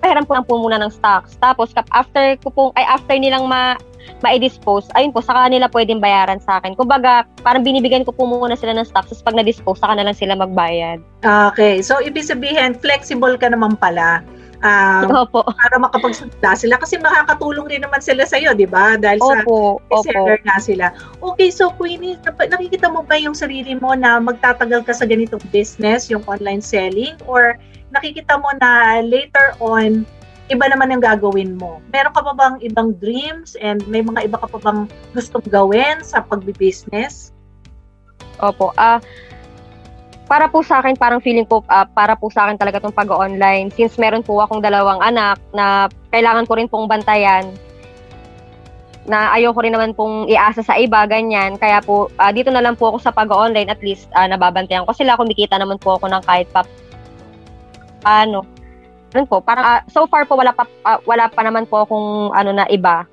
pinapahiram 0.00 0.24
po 0.24 0.32
lang 0.32 0.46
po 0.48 0.56
muna 0.56 0.80
ng 0.80 0.88
stocks. 0.88 1.36
Tapos, 1.36 1.76
kap, 1.76 1.84
after 1.92 2.34
ko 2.40 2.48
pong, 2.50 2.72
ay 2.80 2.84
after 2.88 3.14
nilang 3.20 3.44
ma, 3.44 3.76
ma-dispose, 4.24 4.88
ayun 4.96 5.12
po, 5.12 5.20
saka 5.20 5.52
nila 5.52 5.68
pwedeng 5.68 6.00
bayaran 6.00 6.40
sa 6.40 6.56
akin. 6.58 6.72
Kumbaga, 6.72 7.28
parang 7.44 7.60
binibigyan 7.60 8.08
ko 8.08 8.16
po 8.16 8.24
muna 8.24 8.56
sila 8.56 8.72
ng 8.72 8.88
stock, 8.88 9.04
tapos 9.04 9.20
pag 9.20 9.36
na-dispose, 9.36 9.76
saka 9.76 9.92
na 10.00 10.08
lang 10.08 10.16
sila 10.16 10.32
magbayad. 10.40 11.04
Okay. 11.52 11.84
So, 11.84 12.00
ibig 12.00 12.24
sabihin, 12.24 12.74
flexible 12.80 13.36
ka 13.36 13.52
naman 13.52 13.76
pala. 13.76 14.24
Um, 14.60 15.08
opo. 15.24 15.40
Para 15.56 15.76
makapagsunda 15.80 16.52
sila. 16.52 16.76
Kasi 16.76 17.00
makakatulong 17.00 17.64
rin 17.64 17.80
naman 17.80 18.04
sila 18.04 18.28
sa 18.28 18.36
iyo, 18.36 18.52
di 18.52 18.68
ba? 18.68 19.00
Dahil 19.00 19.16
opo, 19.20 19.80
sa 19.88 20.04
reseller 20.04 20.40
nga 20.44 20.56
sila. 20.60 20.86
Okay, 21.24 21.48
so 21.48 21.72
Queenie, 21.80 22.20
nakikita 22.28 22.92
mo 22.92 23.00
ba 23.00 23.16
yung 23.16 23.32
sarili 23.32 23.72
mo 23.80 23.96
na 23.96 24.20
magtatagal 24.20 24.84
ka 24.84 24.92
sa 24.92 25.08
ganitong 25.08 25.40
business, 25.48 26.12
yung 26.12 26.20
online 26.28 26.60
selling? 26.60 27.16
Or 27.24 27.56
nakikita 27.90 28.38
mo 28.38 28.50
na 28.58 29.02
later 29.02 29.54
on, 29.58 30.06
iba 30.50 30.64
naman 30.66 30.90
ang 30.90 31.02
gagawin 31.02 31.54
mo. 31.54 31.78
Meron 31.94 32.14
ka 32.14 32.22
pa 32.26 32.34
bang 32.34 32.56
ibang 32.66 32.94
dreams 32.98 33.54
and 33.62 33.82
may 33.86 34.02
mga 34.02 34.26
iba 34.26 34.36
ka 34.38 34.50
pa 34.50 34.58
bang 34.58 34.80
gustong 35.14 35.46
gawin 35.46 36.02
sa 36.02 36.22
pagbi-business? 36.26 37.30
Opo. 38.42 38.74
Ah, 38.74 38.98
uh, 38.98 38.98
para 40.30 40.46
po 40.46 40.62
sa 40.62 40.78
akin, 40.78 40.94
parang 40.94 41.18
feeling 41.18 41.46
ko, 41.46 41.66
uh, 41.66 41.86
para 41.90 42.14
po 42.14 42.30
sa 42.30 42.46
akin 42.46 42.54
talaga 42.54 42.78
itong 42.78 42.94
pag-online. 42.94 43.74
Since 43.74 43.98
meron 43.98 44.22
po 44.22 44.38
akong 44.38 44.62
dalawang 44.62 45.02
anak 45.02 45.42
na 45.50 45.90
kailangan 46.14 46.46
ko 46.46 46.54
rin 46.54 46.70
pong 46.70 46.86
bantayan, 46.86 47.50
na 49.10 49.34
ayoko 49.34 49.58
rin 49.66 49.74
naman 49.74 49.90
pong 49.90 50.30
iasa 50.30 50.62
sa 50.62 50.78
iba, 50.78 51.02
ganyan. 51.10 51.58
Kaya 51.58 51.82
po, 51.82 52.06
uh, 52.14 52.30
dito 52.30 52.54
na 52.54 52.62
lang 52.62 52.78
po 52.78 52.94
ako 52.94 53.02
sa 53.02 53.10
pag-online, 53.10 53.66
at 53.66 53.82
least 53.82 54.06
uh, 54.14 54.30
nababantayan 54.30 54.86
ko 54.86 54.94
sila, 54.94 55.18
kumikita 55.18 55.58
naman 55.58 55.82
po 55.82 55.98
ako 55.98 56.06
ng 56.06 56.22
kahit 56.22 56.46
pa 56.54 56.62
paano 58.00 58.42
rin 59.10 59.26
po, 59.26 59.42
parang 59.42 59.66
uh, 59.66 59.82
so 59.90 60.06
far 60.06 60.22
po 60.26 60.38
wala 60.38 60.54
pa 60.54 60.64
uh, 60.86 61.02
wala 61.02 61.26
pa 61.26 61.42
naman 61.42 61.66
po 61.66 61.82
akong 61.82 62.30
ano 62.30 62.50
na 62.54 62.66
iba. 62.70 63.06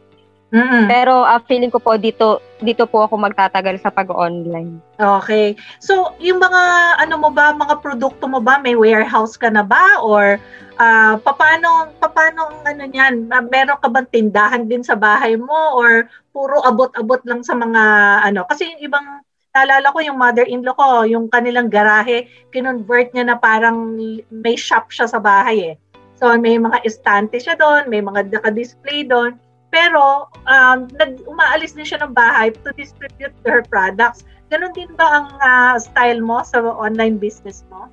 Mm-mm. 0.47 0.87
Pero 0.87 1.27
uh, 1.27 1.41
feeling 1.43 1.67
ko 1.67 1.81
po 1.81 1.99
dito 1.99 2.39
dito 2.63 2.87
po 2.87 3.03
ako 3.03 3.19
magtatagal 3.19 3.83
sa 3.83 3.91
pag-online. 3.91 4.79
Okay. 4.95 5.59
So, 5.83 6.15
yung 6.23 6.39
mga 6.39 6.61
ano 7.03 7.19
mo 7.19 7.29
ba, 7.35 7.51
mga 7.51 7.83
produkto 7.83 8.31
mo 8.31 8.39
ba, 8.39 8.55
may 8.57 8.73
warehouse 8.73 9.35
ka 9.35 9.51
na 9.51 9.61
ba 9.61 9.99
or 9.99 10.39
uh, 10.79 11.19
paano 11.19 11.91
paano 11.99 12.63
ano 12.63 12.83
niyan? 12.87 13.27
Meron 13.27 13.81
ka 13.83 13.91
bang 13.91 14.07
tindahan 14.07 14.71
din 14.71 14.87
sa 14.87 14.95
bahay 14.95 15.35
mo 15.35 15.75
or 15.75 16.07
puro 16.31 16.63
abot-abot 16.63 17.19
lang 17.27 17.43
sa 17.43 17.51
mga 17.51 17.83
ano? 18.31 18.47
Kasi 18.47 18.71
yung 18.71 18.81
ibang 18.87 19.16
naalala 19.57 19.89
ko 19.89 19.99
yung 20.05 20.21
mother-in-law 20.21 20.75
ko, 20.77 20.89
yung 21.09 21.25
kanilang 21.33 21.73
garahe, 21.73 22.29
kinonvert 22.53 23.09
niya 23.17 23.33
na 23.33 23.37
parang 23.41 23.97
may 24.29 24.53
shop 24.53 24.93
siya 24.93 25.09
sa 25.09 25.17
bahay 25.17 25.73
eh. 25.73 25.75
So 26.21 26.29
may 26.37 26.61
mga 26.61 26.85
estante 26.85 27.41
siya 27.41 27.57
doon, 27.57 27.89
may 27.89 28.05
mga 28.05 28.29
naka-display 28.37 29.09
doon. 29.09 29.41
Pero 29.73 30.29
um, 30.45 30.87
nag 30.95 31.25
umaalis 31.25 31.73
din 31.73 31.85
siya 31.85 32.05
ng 32.05 32.13
bahay 32.13 32.53
to 32.53 32.69
distribute 32.77 33.33
her 33.45 33.65
products. 33.65 34.25
Ganon 34.47 34.71
din 34.71 34.89
ba 34.95 35.05
ang 35.11 35.27
uh, 35.43 35.75
style 35.75 36.21
mo 36.23 36.39
sa 36.45 36.61
online 36.63 37.17
business 37.17 37.65
mo? 37.67 37.89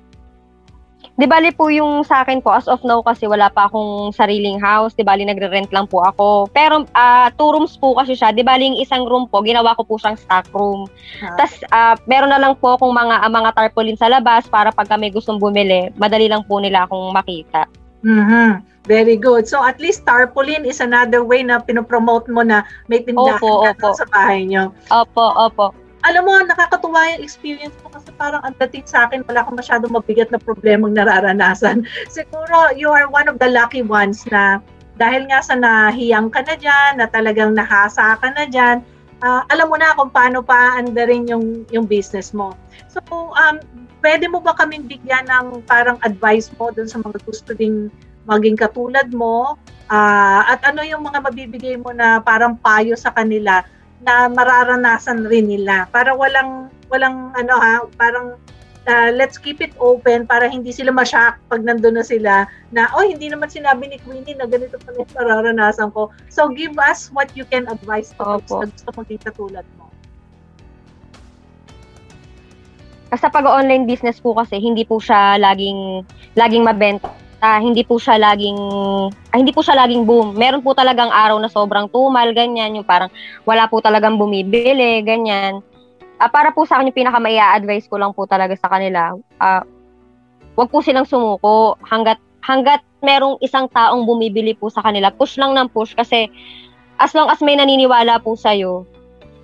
Di 1.15 1.23
bali 1.23 1.47
po 1.55 1.71
yung 1.71 2.03
sa 2.03 2.27
akin 2.27 2.43
po, 2.43 2.51
as 2.51 2.67
of 2.67 2.83
now 2.83 2.99
kasi 2.99 3.23
wala 3.23 3.47
pa 3.47 3.71
akong 3.71 4.11
sariling 4.11 4.59
house. 4.59 4.91
Di 4.99 5.03
bali 5.07 5.23
nagre-rent 5.23 5.71
lang 5.71 5.87
po 5.87 6.03
ako. 6.03 6.51
Pero 6.51 6.83
uh, 6.91 7.27
two 7.39 7.55
rooms 7.55 7.79
po 7.79 7.95
kasi 7.95 8.19
siya. 8.19 8.35
Di 8.35 8.43
bali 8.43 8.67
yung 8.67 8.79
isang 8.83 9.07
room 9.07 9.31
po, 9.31 9.39
ginawa 9.39 9.71
ko 9.79 9.87
po 9.87 9.95
siyang 9.95 10.19
stock 10.19 10.51
room. 10.51 10.91
Huh? 11.23 11.39
Tapos 11.39 11.55
uh, 11.71 11.95
meron 12.03 12.35
na 12.35 12.39
lang 12.43 12.59
po 12.59 12.75
akong 12.75 12.91
mga, 12.91 13.23
uh, 13.23 13.31
mga 13.31 13.49
tarpaulin 13.55 13.95
sa 13.95 14.11
labas 14.11 14.43
para 14.51 14.75
pag 14.75 14.91
kami 14.91 15.07
gustong 15.15 15.39
bumili, 15.39 15.87
madali 15.95 16.27
lang 16.27 16.43
po 16.43 16.59
nila 16.59 16.83
akong 16.83 17.15
makita. 17.15 17.63
Mm-hmm. 18.03 18.75
Very 18.85 19.17
good. 19.17 19.47
So 19.47 19.63
at 19.63 19.79
least 19.79 20.05
tarpaulin 20.05 20.67
is 20.67 20.83
another 20.83 21.23
way 21.23 21.41
na 21.41 21.63
pinopromote 21.63 22.27
mo 22.27 22.43
na 22.43 22.67
may 22.85 23.01
tindahan 23.01 23.41
opo, 23.41 23.65
opo. 23.65 23.97
sa 23.97 24.05
bahay 24.11 24.45
nyo. 24.45 24.69
Opo, 24.93 25.25
opo. 25.31 25.84
Alam 26.05 26.29
mo, 26.29 26.33
nakakatuwa 26.37 27.17
yung 27.17 27.25
experience 27.25 27.73
mo 27.81 27.89
kasi 27.89 28.13
parang 28.13 28.41
ang 28.45 28.53
dating 28.61 28.85
sa 28.85 29.09
akin, 29.09 29.25
wala 29.25 29.41
akong 29.41 29.57
masyadong 29.57 29.89
mabigat 29.89 30.29
na 30.29 30.37
problemang 30.37 30.93
nararanasan. 30.93 31.81
Siguro, 32.15 32.69
you 32.77 32.93
are 32.93 33.09
one 33.09 33.25
of 33.25 33.41
the 33.41 33.49
lucky 33.49 33.81
ones 33.81 34.21
na 34.29 34.61
dahil 35.01 35.25
nga 35.27 35.41
sa 35.41 35.57
nahiyang 35.57 36.29
ka 36.29 36.45
na 36.45 36.55
dyan, 36.55 37.01
na 37.01 37.09
talagang 37.09 37.57
nahasa 37.57 38.15
ka 38.21 38.29
na 38.37 38.45
dyan, 38.45 38.85
uh, 39.25 39.41
alam 39.49 39.67
mo 39.67 39.75
na 39.81 39.97
kung 39.97 40.13
paano 40.13 40.45
pa 40.45 40.77
rin 40.79 41.25
yung, 41.25 41.65
yung 41.73 41.89
business 41.89 42.31
mo. 42.31 42.53
So, 42.87 43.01
um, 43.33 43.59
pwede 44.05 44.29
mo 44.29 44.39
ba 44.39 44.53
kaming 44.53 44.85
bigyan 44.85 45.25
ng 45.25 45.65
parang 45.65 45.97
advice 46.05 46.53
mo 46.61 46.69
dun 46.69 46.85
sa 46.85 47.01
mga 47.01 47.17
gusto 47.25 47.57
ding 47.57 47.89
maging 48.29 48.55
katulad 48.61 49.09
mo? 49.09 49.57
Uh, 49.89 50.41
at 50.49 50.61
ano 50.65 50.81
yung 50.81 51.05
mga 51.05 51.19
mabibigay 51.21 51.75
mo 51.77 51.93
na 51.93 52.21
parang 52.21 52.57
payo 52.57 52.93
sa 52.97 53.13
kanila 53.13 53.65
na 54.03 54.27
mararanasan 54.27 55.23
rin 55.27 55.47
nila 55.47 55.87
para 55.93 56.11
walang 56.11 56.67
walang 56.91 57.31
ano 57.39 57.55
ha 57.55 57.85
parang 57.95 58.35
uh, 58.89 59.09
let's 59.15 59.39
keep 59.39 59.61
it 59.61 59.71
open 59.79 60.27
para 60.27 60.45
hindi 60.51 60.69
sila 60.69 60.91
ma-shock 60.91 61.39
pag 61.47 61.63
nandun 61.63 61.95
na 61.95 62.05
sila 62.05 62.45
na 62.75 62.91
oh 62.93 63.05
hindi 63.05 63.31
naman 63.31 63.47
sinabi 63.47 63.87
ni 63.87 63.97
Queenie 64.03 64.35
na 64.35 64.45
ganito 64.45 64.75
pala 64.83 65.01
yung 65.01 65.11
mararanasan 65.15 65.89
ko 65.95 66.11
so 66.27 66.51
give 66.51 66.75
us 66.81 67.09
what 67.15 67.31
you 67.33 67.47
can 67.47 67.65
advise 67.71 68.11
to 68.15 68.23
Opo. 68.23 68.63
na 68.63 68.69
gusto 68.69 68.89
maging 68.99 69.21
katulad 69.23 69.65
mo 69.79 69.85
Sa 73.15 73.31
pag-online 73.31 73.87
business 73.87 74.19
po 74.19 74.35
kasi, 74.35 74.59
hindi 74.59 74.83
po 74.83 74.99
siya 74.99 75.39
laging 75.39 76.03
laging 76.35 76.67
mabenta. 76.67 77.07
Hindi 77.61 77.83
po 77.83 77.99
siya 77.99 78.17
laging 78.17 78.59
ah, 79.31 79.37
hindi 79.37 79.51
po 79.51 79.61
siya 79.61 79.75
laging 79.85 80.07
boom. 80.07 80.33
Meron 80.39 80.63
po 80.63 80.73
talagang 80.73 81.11
araw 81.11 81.37
na 81.37 81.51
sobrang 81.51 81.91
tumal, 81.91 82.31
ganyan, 82.31 82.79
yung 82.79 82.87
parang 82.87 83.11
wala 83.43 83.67
po 83.67 83.83
talagang 83.83 84.17
bumibili, 84.17 85.03
ganyan. 85.03 85.61
Ah, 86.17 86.31
para 86.31 86.55
po 86.55 86.63
sa 86.63 86.79
akin 86.79 86.89
yung 86.89 86.99
pinaka 87.05 87.19
advice 87.53 87.85
ko 87.91 87.99
lang 87.99 88.15
po 88.15 88.23
talaga 88.23 88.55
sa 88.55 88.71
kanila, 88.71 89.13
ah, 89.43 89.63
wag 90.55 90.71
po 90.71 90.79
silang 90.79 91.05
sumuko 91.05 91.75
hanggat 91.83 92.17
hanggat 92.45 92.81
merong 93.03 93.37
isang 93.41 93.69
taong 93.69 94.05
bumibili 94.07 94.55
po 94.55 94.71
sa 94.71 94.81
kanila. 94.81 95.11
Push 95.11 95.37
lang 95.37 95.53
ng 95.53 95.69
push 95.69 95.93
kasi 95.93 96.31
as 96.97 97.11
long 97.11 97.27
as 97.27 97.41
may 97.43 97.59
naniniwala 97.59 98.21
po 98.23 98.39
sa 98.39 98.55
iyo, 98.55 98.87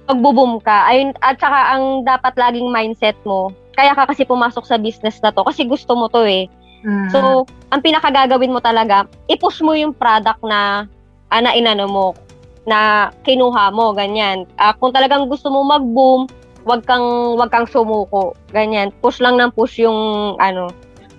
magbo-boom 0.07 0.63
ka. 0.63 0.87
Ayun, 0.89 1.11
at 1.19 1.37
saka 1.37 1.75
ang 1.75 2.07
dapat 2.07 2.33
laging 2.39 2.71
mindset 2.71 3.17
mo, 3.27 3.51
kaya 3.75 3.91
ka 3.95 4.07
kasi 4.07 4.23
pumasok 4.23 4.63
sa 4.63 4.79
business 4.79 5.19
na 5.19 5.31
to 5.31 5.43
kasi 5.43 5.67
gusto 5.67 5.93
mo 5.93 6.07
to 6.07 6.23
eh. 6.23 6.47
Mm. 6.82 7.10
So, 7.13 7.46
ang 7.70 7.82
pinakagagawin 7.82 8.54
mo 8.54 8.60
talaga, 8.60 9.06
i-push 9.30 9.62
mo 9.62 9.78
yung 9.78 9.94
product 9.94 10.41
na 10.44 10.89
na 11.32 11.56
inano 11.56 11.88
mo, 11.88 12.08
na 12.67 13.10
kinuha 13.24 13.72
mo, 13.72 13.96
ganyan. 13.96 14.44
Uh, 14.60 14.74
kung 14.78 14.91
talagang 14.91 15.32
gusto 15.32 15.48
mo 15.48 15.63
mag-boom, 15.63 16.28
wag 16.67 16.86
kang 16.86 17.38
wag 17.39 17.50
kang 17.50 17.65
sumuko, 17.65 18.38
ganyan. 18.54 18.94
Push 19.02 19.24
lang 19.24 19.39
ng 19.39 19.54
push 19.56 19.82
yung 19.82 20.36
ano, 20.38 20.70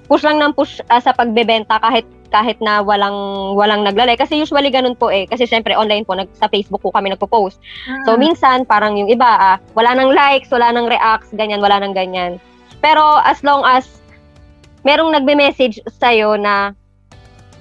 push 0.06 0.22
lang 0.22 0.38
ng 0.38 0.52
push 0.54 0.78
uh, 0.90 1.00
sa 1.02 1.16
pagbebenta 1.16 1.80
kahit 1.80 2.06
kahit 2.32 2.56
na 2.64 2.80
walang 2.80 3.52
walang 3.56 3.84
naglalay 3.84 4.16
kasi 4.16 4.40
usually 4.40 4.72
ganun 4.72 4.96
po 4.96 5.12
eh 5.12 5.28
kasi 5.28 5.44
syempre 5.44 5.76
online 5.76 6.00
po 6.08 6.16
nag, 6.16 6.32
sa 6.32 6.48
Facebook 6.48 6.80
po 6.80 6.88
kami 6.88 7.12
nagpo-post. 7.12 7.60
So 8.08 8.16
Mm. 8.16 8.20
minsan 8.20 8.58
parang 8.64 8.96
yung 8.96 9.12
iba 9.12 9.28
ah, 9.28 9.56
wala 9.76 9.92
nang 9.92 10.16
likes, 10.16 10.48
wala 10.48 10.72
nang 10.72 10.88
reacts, 10.88 11.28
ganyan, 11.36 11.60
wala 11.60 11.80
nang 11.80 11.92
ganyan. 11.92 12.40
Pero 12.80 13.20
as 13.22 13.44
long 13.44 13.62
as 13.68 14.01
merong 14.82 15.14
nagbe-message 15.14 15.82
sa 15.88 16.10
iyo 16.10 16.34
na 16.38 16.74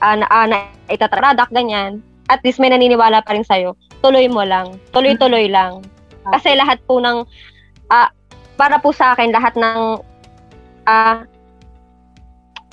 uh, 0.02 0.16
na, 0.18 0.26
uh, 0.28 0.48
na 0.50 0.58
itatradak 0.90 1.50
ganyan, 1.54 2.02
at 2.28 2.42
least 2.42 2.58
may 2.58 2.70
naniniwala 2.70 3.22
pa 3.22 3.34
rin 3.38 3.46
sa 3.46 3.58
iyo. 3.58 3.78
Tuloy 4.02 4.26
mo 4.28 4.42
lang. 4.42 4.82
Tuloy-tuloy 4.92 5.50
lang. 5.50 5.86
Kasi 6.30 6.58
lahat 6.58 6.82
po 6.86 6.98
ng 7.02 7.26
ah, 7.94 8.10
para 8.58 8.78
po 8.82 8.94
sa 8.94 9.14
akin 9.14 9.34
lahat 9.34 9.54
ng 9.58 9.80
ah, 10.90 11.26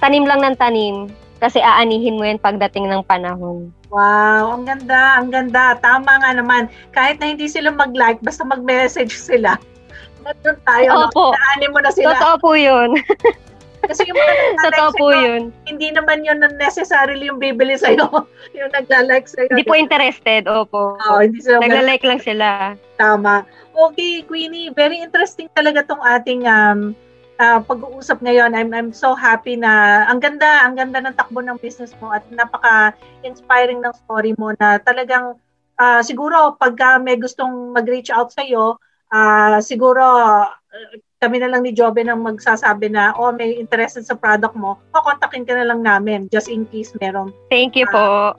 tanim 0.00 0.24
lang 0.24 0.40
ng 0.40 0.56
tanim 0.56 0.96
kasi 1.38 1.62
aanihin 1.62 2.18
mo 2.18 2.26
yan 2.26 2.40
pagdating 2.40 2.90
ng 2.90 3.04
panahon. 3.06 3.70
Wow, 3.88 4.58
ang 4.58 4.68
ganda, 4.68 5.16
ang 5.16 5.30
ganda. 5.32 5.78
Tama 5.80 6.20
nga 6.20 6.30
naman. 6.34 6.68
Kahit 6.92 7.22
na 7.22 7.32
hindi 7.32 7.48
sila 7.48 7.72
mag-like, 7.72 8.20
basta 8.20 8.42
mag-message 8.44 9.14
sila. 9.14 9.56
Nandun 10.26 10.58
tayo. 10.66 11.08
Opo. 11.08 11.32
No? 11.32 11.38
Naanin 11.38 11.72
mo 11.72 11.80
na 11.80 11.92
sila. 11.94 12.12
Totoo 12.18 12.34
po 12.42 12.50
yun. 12.58 12.98
Kasi 13.88 14.04
yung 14.04 14.20
mga 14.20 14.34
Totoo 14.68 14.90
po 15.00 15.06
sa'yo, 15.10 15.24
yun. 15.24 15.42
hindi 15.64 15.88
naman 15.88 16.20
yun 16.20 16.44
necessarily 16.60 17.32
yung 17.32 17.40
bibili 17.40 17.74
sa'yo. 17.80 18.04
yung 18.58 18.70
nagla-like 18.76 19.24
sa'yo. 19.24 19.48
Hindi 19.48 19.64
po 19.64 19.74
interested. 19.74 20.44
Opo. 20.44 21.00
Oo, 21.00 21.18
hindi 21.24 21.40
sila 21.40 21.64
Nagla-like 21.64 22.04
lang 22.04 22.20
sila. 22.20 22.76
Tama. 23.00 23.48
Okay, 23.72 24.22
Queenie, 24.28 24.74
very 24.76 25.00
interesting 25.00 25.48
talaga 25.56 25.86
tong 25.88 26.04
ating 26.04 26.44
um, 26.44 26.92
uh, 27.40 27.60
pag-uusap 27.64 28.20
ngayon. 28.20 28.52
I'm 28.52 28.74
I'm 28.76 28.90
so 28.92 29.16
happy 29.16 29.56
na 29.56 30.04
ang 30.10 30.20
ganda, 30.20 30.66
ang 30.66 30.76
ganda 30.76 31.00
ng 31.00 31.16
takbo 31.16 31.40
ng 31.40 31.56
business 31.62 31.96
mo 32.02 32.12
at 32.12 32.26
napaka-inspiring 32.28 33.80
ng 33.80 33.94
story 34.04 34.36
mo 34.36 34.52
na 34.58 34.76
talagang 34.82 35.38
uh, 35.78 36.00
siguro 36.04 36.58
pagka 36.58 36.98
may 37.00 37.16
gustong 37.16 37.72
mag-reach 37.72 38.10
out 38.10 38.34
sa 38.34 38.42
iyo, 38.44 38.76
uh, 39.14 39.58
siguro 39.62 40.02
uh, 40.02 40.46
kami 41.18 41.42
na 41.42 41.50
lang 41.50 41.66
ni 41.66 41.74
Jobe 41.74 42.06
nang 42.06 42.22
magsasabi 42.22 42.94
na 42.94 43.10
oh 43.18 43.34
may 43.34 43.58
interested 43.58 44.06
sa 44.06 44.14
product 44.14 44.54
mo, 44.54 44.78
pakontakin 44.94 45.42
ka 45.42 45.54
na 45.58 45.66
lang 45.66 45.82
namin 45.82 46.30
just 46.30 46.46
in 46.46 46.62
case 46.70 46.94
meron 47.02 47.34
Thank 47.50 47.74
you 47.74 47.90
po. 47.90 48.38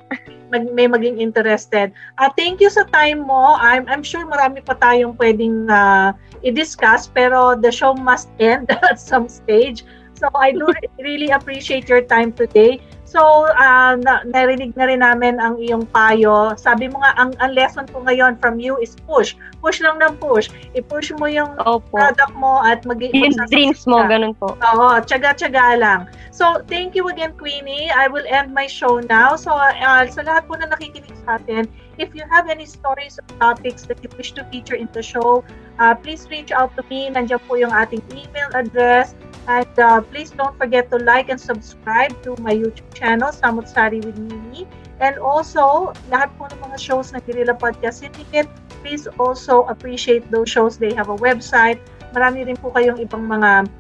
mag, 0.51 0.65
may 0.73 0.87
maging 0.87 1.19
interested. 1.19 1.93
Uh, 2.17 2.29
thank 2.33 2.63
you 2.63 2.71
sa 2.71 2.87
time 2.89 3.27
mo. 3.27 3.55
I'm, 3.59 3.85
I'm 3.85 4.01
sure 4.01 4.25
marami 4.25 4.65
pa 4.65 4.79
tayong 4.79 5.19
pwedeng 5.19 5.69
uh, 5.69 6.15
i-discuss 6.41 7.11
pero 7.11 7.53
the 7.53 7.71
show 7.71 7.93
must 7.93 8.31
end 8.39 8.71
at 8.89 8.97
some 8.97 9.27
stage. 9.27 9.83
So 10.15 10.27
I 10.35 10.51
do 10.51 10.67
really 10.99 11.31
appreciate 11.31 11.87
your 11.87 12.03
time 12.03 12.31
today. 12.31 12.79
So, 13.09 13.49
uh, 13.49 13.97
na, 13.97 14.21
narinig 14.29 14.77
na 14.77 14.85
rin 14.85 15.01
namin 15.01 15.41
ang 15.41 15.57
iyong 15.57 15.89
payo. 15.89 16.53
Sabi 16.53 16.93
mo 16.93 17.01
nga, 17.01 17.17
ang, 17.17 17.33
ang 17.41 17.57
lesson 17.57 17.89
ko 17.89 18.05
ngayon 18.05 18.37
from 18.37 18.61
you 18.61 18.77
is 18.77 18.93
push. 19.09 19.33
Push 19.65 19.81
lang 19.81 19.97
ng 19.97 20.21
push. 20.21 20.53
I-push 20.77 21.09
mo 21.17 21.25
yung 21.25 21.57
Opo. 21.65 21.89
product 21.89 22.37
mo 22.37 22.61
at 22.61 22.85
mag 22.85 23.01
Yung 23.01 23.33
dreams 23.49 23.89
mo, 23.89 24.05
ganun 24.05 24.37
po. 24.37 24.53
Oo, 24.53 25.01
tsaga-tsaga 25.01 25.81
lang. 25.81 26.05
So, 26.29 26.61
thank 26.69 26.93
you 26.93 27.09
again, 27.09 27.33
Queenie. 27.33 27.89
I 27.89 28.05
will 28.05 28.29
end 28.29 28.53
my 28.53 28.69
show 28.69 29.01
now. 29.01 29.33
So, 29.33 29.57
uh, 29.57 30.05
sa 30.05 30.21
lahat 30.21 30.45
po 30.45 30.61
na 30.61 30.69
nakikinig 30.69 31.09
sa 31.25 31.41
atin, 31.41 31.65
if 31.97 32.13
you 32.13 32.29
have 32.29 32.45
any 32.45 32.69
stories 32.69 33.17
or 33.17 33.25
topics 33.41 33.89
that 33.89 34.05
you 34.05 34.13
wish 34.21 34.37
to 34.37 34.45
feature 34.53 34.77
in 34.77 34.85
the 34.93 35.01
show, 35.01 35.41
uh, 35.81 35.97
please 35.97 36.29
reach 36.29 36.53
out 36.53 36.77
to 36.77 36.85
me. 36.93 37.09
Nandiyan 37.09 37.41
po 37.49 37.57
yung 37.57 37.73
ating 37.73 38.05
email 38.13 38.53
address. 38.53 39.17
And 39.47 39.71
uh, 39.79 40.01
please 40.01 40.31
don't 40.31 40.57
forget 40.57 40.91
to 40.91 40.97
like 40.97 41.29
and 41.29 41.39
subscribe 41.39 42.13
to 42.23 42.35
my 42.41 42.53
YouTube 42.53 42.93
channel, 42.93 43.31
Samut 43.31 43.67
Sari 43.67 44.01
with 44.01 44.17
Mimi. 44.17 44.67
And 44.99 45.15
also, 45.17 45.95
lahat 46.11 46.35
po 46.35 46.51
ng 46.51 46.59
mga 46.59 46.77
shows 46.77 47.15
ng 47.15 47.23
Guerrilla 47.23 47.55
Podcast 47.55 48.03
Syndicate, 48.03 48.51
please 48.83 49.07
also 49.15 49.63
appreciate 49.71 50.27
those 50.27 50.51
shows. 50.51 50.75
They 50.75 50.91
have 50.93 51.07
a 51.07 51.17
website. 51.17 51.79
Marami 52.11 52.43
rin 52.45 52.59
po 52.59 52.75
kayong 52.75 52.99
ibang 52.99 53.31
mga 53.31 53.71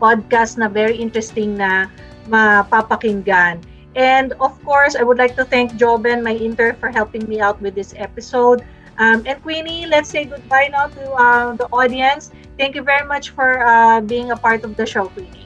podcast 0.00 0.56
na 0.56 0.68
very 0.68 0.96
interesting 0.96 1.56
na 1.56 1.92
mapapakinggan. 2.28 3.60
And 3.96 4.36
of 4.44 4.52
course, 4.60 4.92
I 4.92 5.02
would 5.04 5.16
like 5.16 5.40
to 5.40 5.44
thank 5.48 5.80
Joben, 5.80 6.20
my 6.20 6.36
intern, 6.36 6.76
for 6.76 6.92
helping 6.92 7.24
me 7.24 7.40
out 7.40 7.56
with 7.64 7.72
this 7.72 7.96
episode. 7.96 8.60
Um, 8.98 9.22
and 9.26 9.42
Queenie, 9.42 9.86
let's 9.86 10.08
say 10.08 10.24
goodbye 10.24 10.68
now 10.72 10.88
to 10.88 11.12
uh, 11.12 11.52
the 11.56 11.66
audience. 11.68 12.32
Thank 12.58 12.74
you 12.74 12.82
very 12.82 13.06
much 13.06 13.30
for 13.30 13.66
uh, 13.66 14.00
being 14.00 14.30
a 14.30 14.36
part 14.36 14.64
of 14.64 14.76
the 14.76 14.86
show, 14.86 15.08
Queenie. 15.08 15.44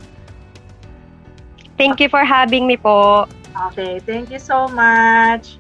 Thank 1.77 1.99
you 1.99 2.09
for 2.09 2.25
having 2.25 2.67
me 2.67 2.77
po. 2.77 3.27
Okay, 3.73 3.99
thank 4.01 4.31
you 4.31 4.39
so 4.39 4.69
much. 4.69 5.59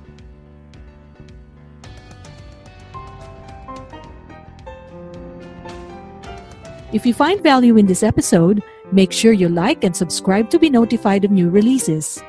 If 6.92 7.06
you 7.06 7.14
find 7.14 7.42
value 7.42 7.76
in 7.76 7.86
this 7.86 8.02
episode, 8.02 8.62
make 8.92 9.12
sure 9.12 9.32
you 9.32 9.48
like 9.48 9.84
and 9.84 9.94
subscribe 9.94 10.50
to 10.50 10.58
be 10.58 10.68
notified 10.68 11.24
of 11.24 11.30
new 11.30 11.48
releases. 11.48 12.22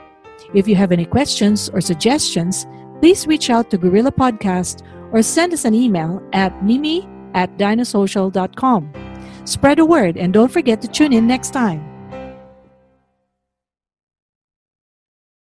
If 0.54 0.68
you 0.68 0.76
have 0.76 0.92
any 0.92 1.06
questions 1.06 1.70
or 1.70 1.82
suggestions, 1.82 2.68
please 3.00 3.26
reach 3.26 3.50
out 3.50 3.72
to 3.72 3.78
Gorilla 3.78 4.12
Podcast 4.12 4.86
or 5.12 5.24
send 5.24 5.54
us 5.54 5.66
an 5.66 5.74
email 5.74 6.22
at 6.34 6.64
mimi 6.64 7.08
at 7.34 7.58
dinosocial.com. 7.58 8.94
Spread 9.46 9.78
the 9.78 9.86
word 9.86 10.18
and 10.18 10.34
don't 10.34 10.52
forget 10.52 10.82
to 10.82 10.88
tune 10.88 11.14
in 11.14 11.28
next 11.28 11.52
time. 11.52 11.88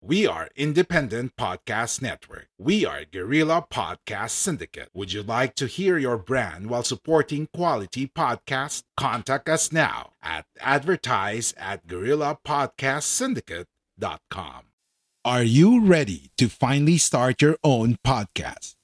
We 0.03 0.25
are 0.27 0.49
Independent 0.55 1.35
Podcast 1.37 2.01
Network. 2.01 2.47
We 2.57 2.87
are 2.87 3.05
Guerrilla 3.05 3.67
Podcast 3.71 4.31
Syndicate. 4.31 4.89
Would 4.95 5.13
you 5.13 5.21
like 5.21 5.53
to 5.55 5.67
hear 5.67 5.99
your 5.99 6.17
brand 6.17 6.69
while 6.69 6.83
supporting 6.83 7.47
quality 7.53 8.07
podcasts? 8.07 8.81
Contact 8.97 9.47
us 9.47 9.71
now 9.71 10.13
at 10.21 10.45
advertise 10.59 11.53
at 11.55 11.87
guerrillapodcastsyndicate.com. 11.87 14.63
Are 15.23 15.43
you 15.43 15.85
ready 15.85 16.31
to 16.37 16.49
finally 16.49 16.97
start 16.97 17.41
your 17.43 17.57
own 17.63 17.97
podcast? 18.05 18.75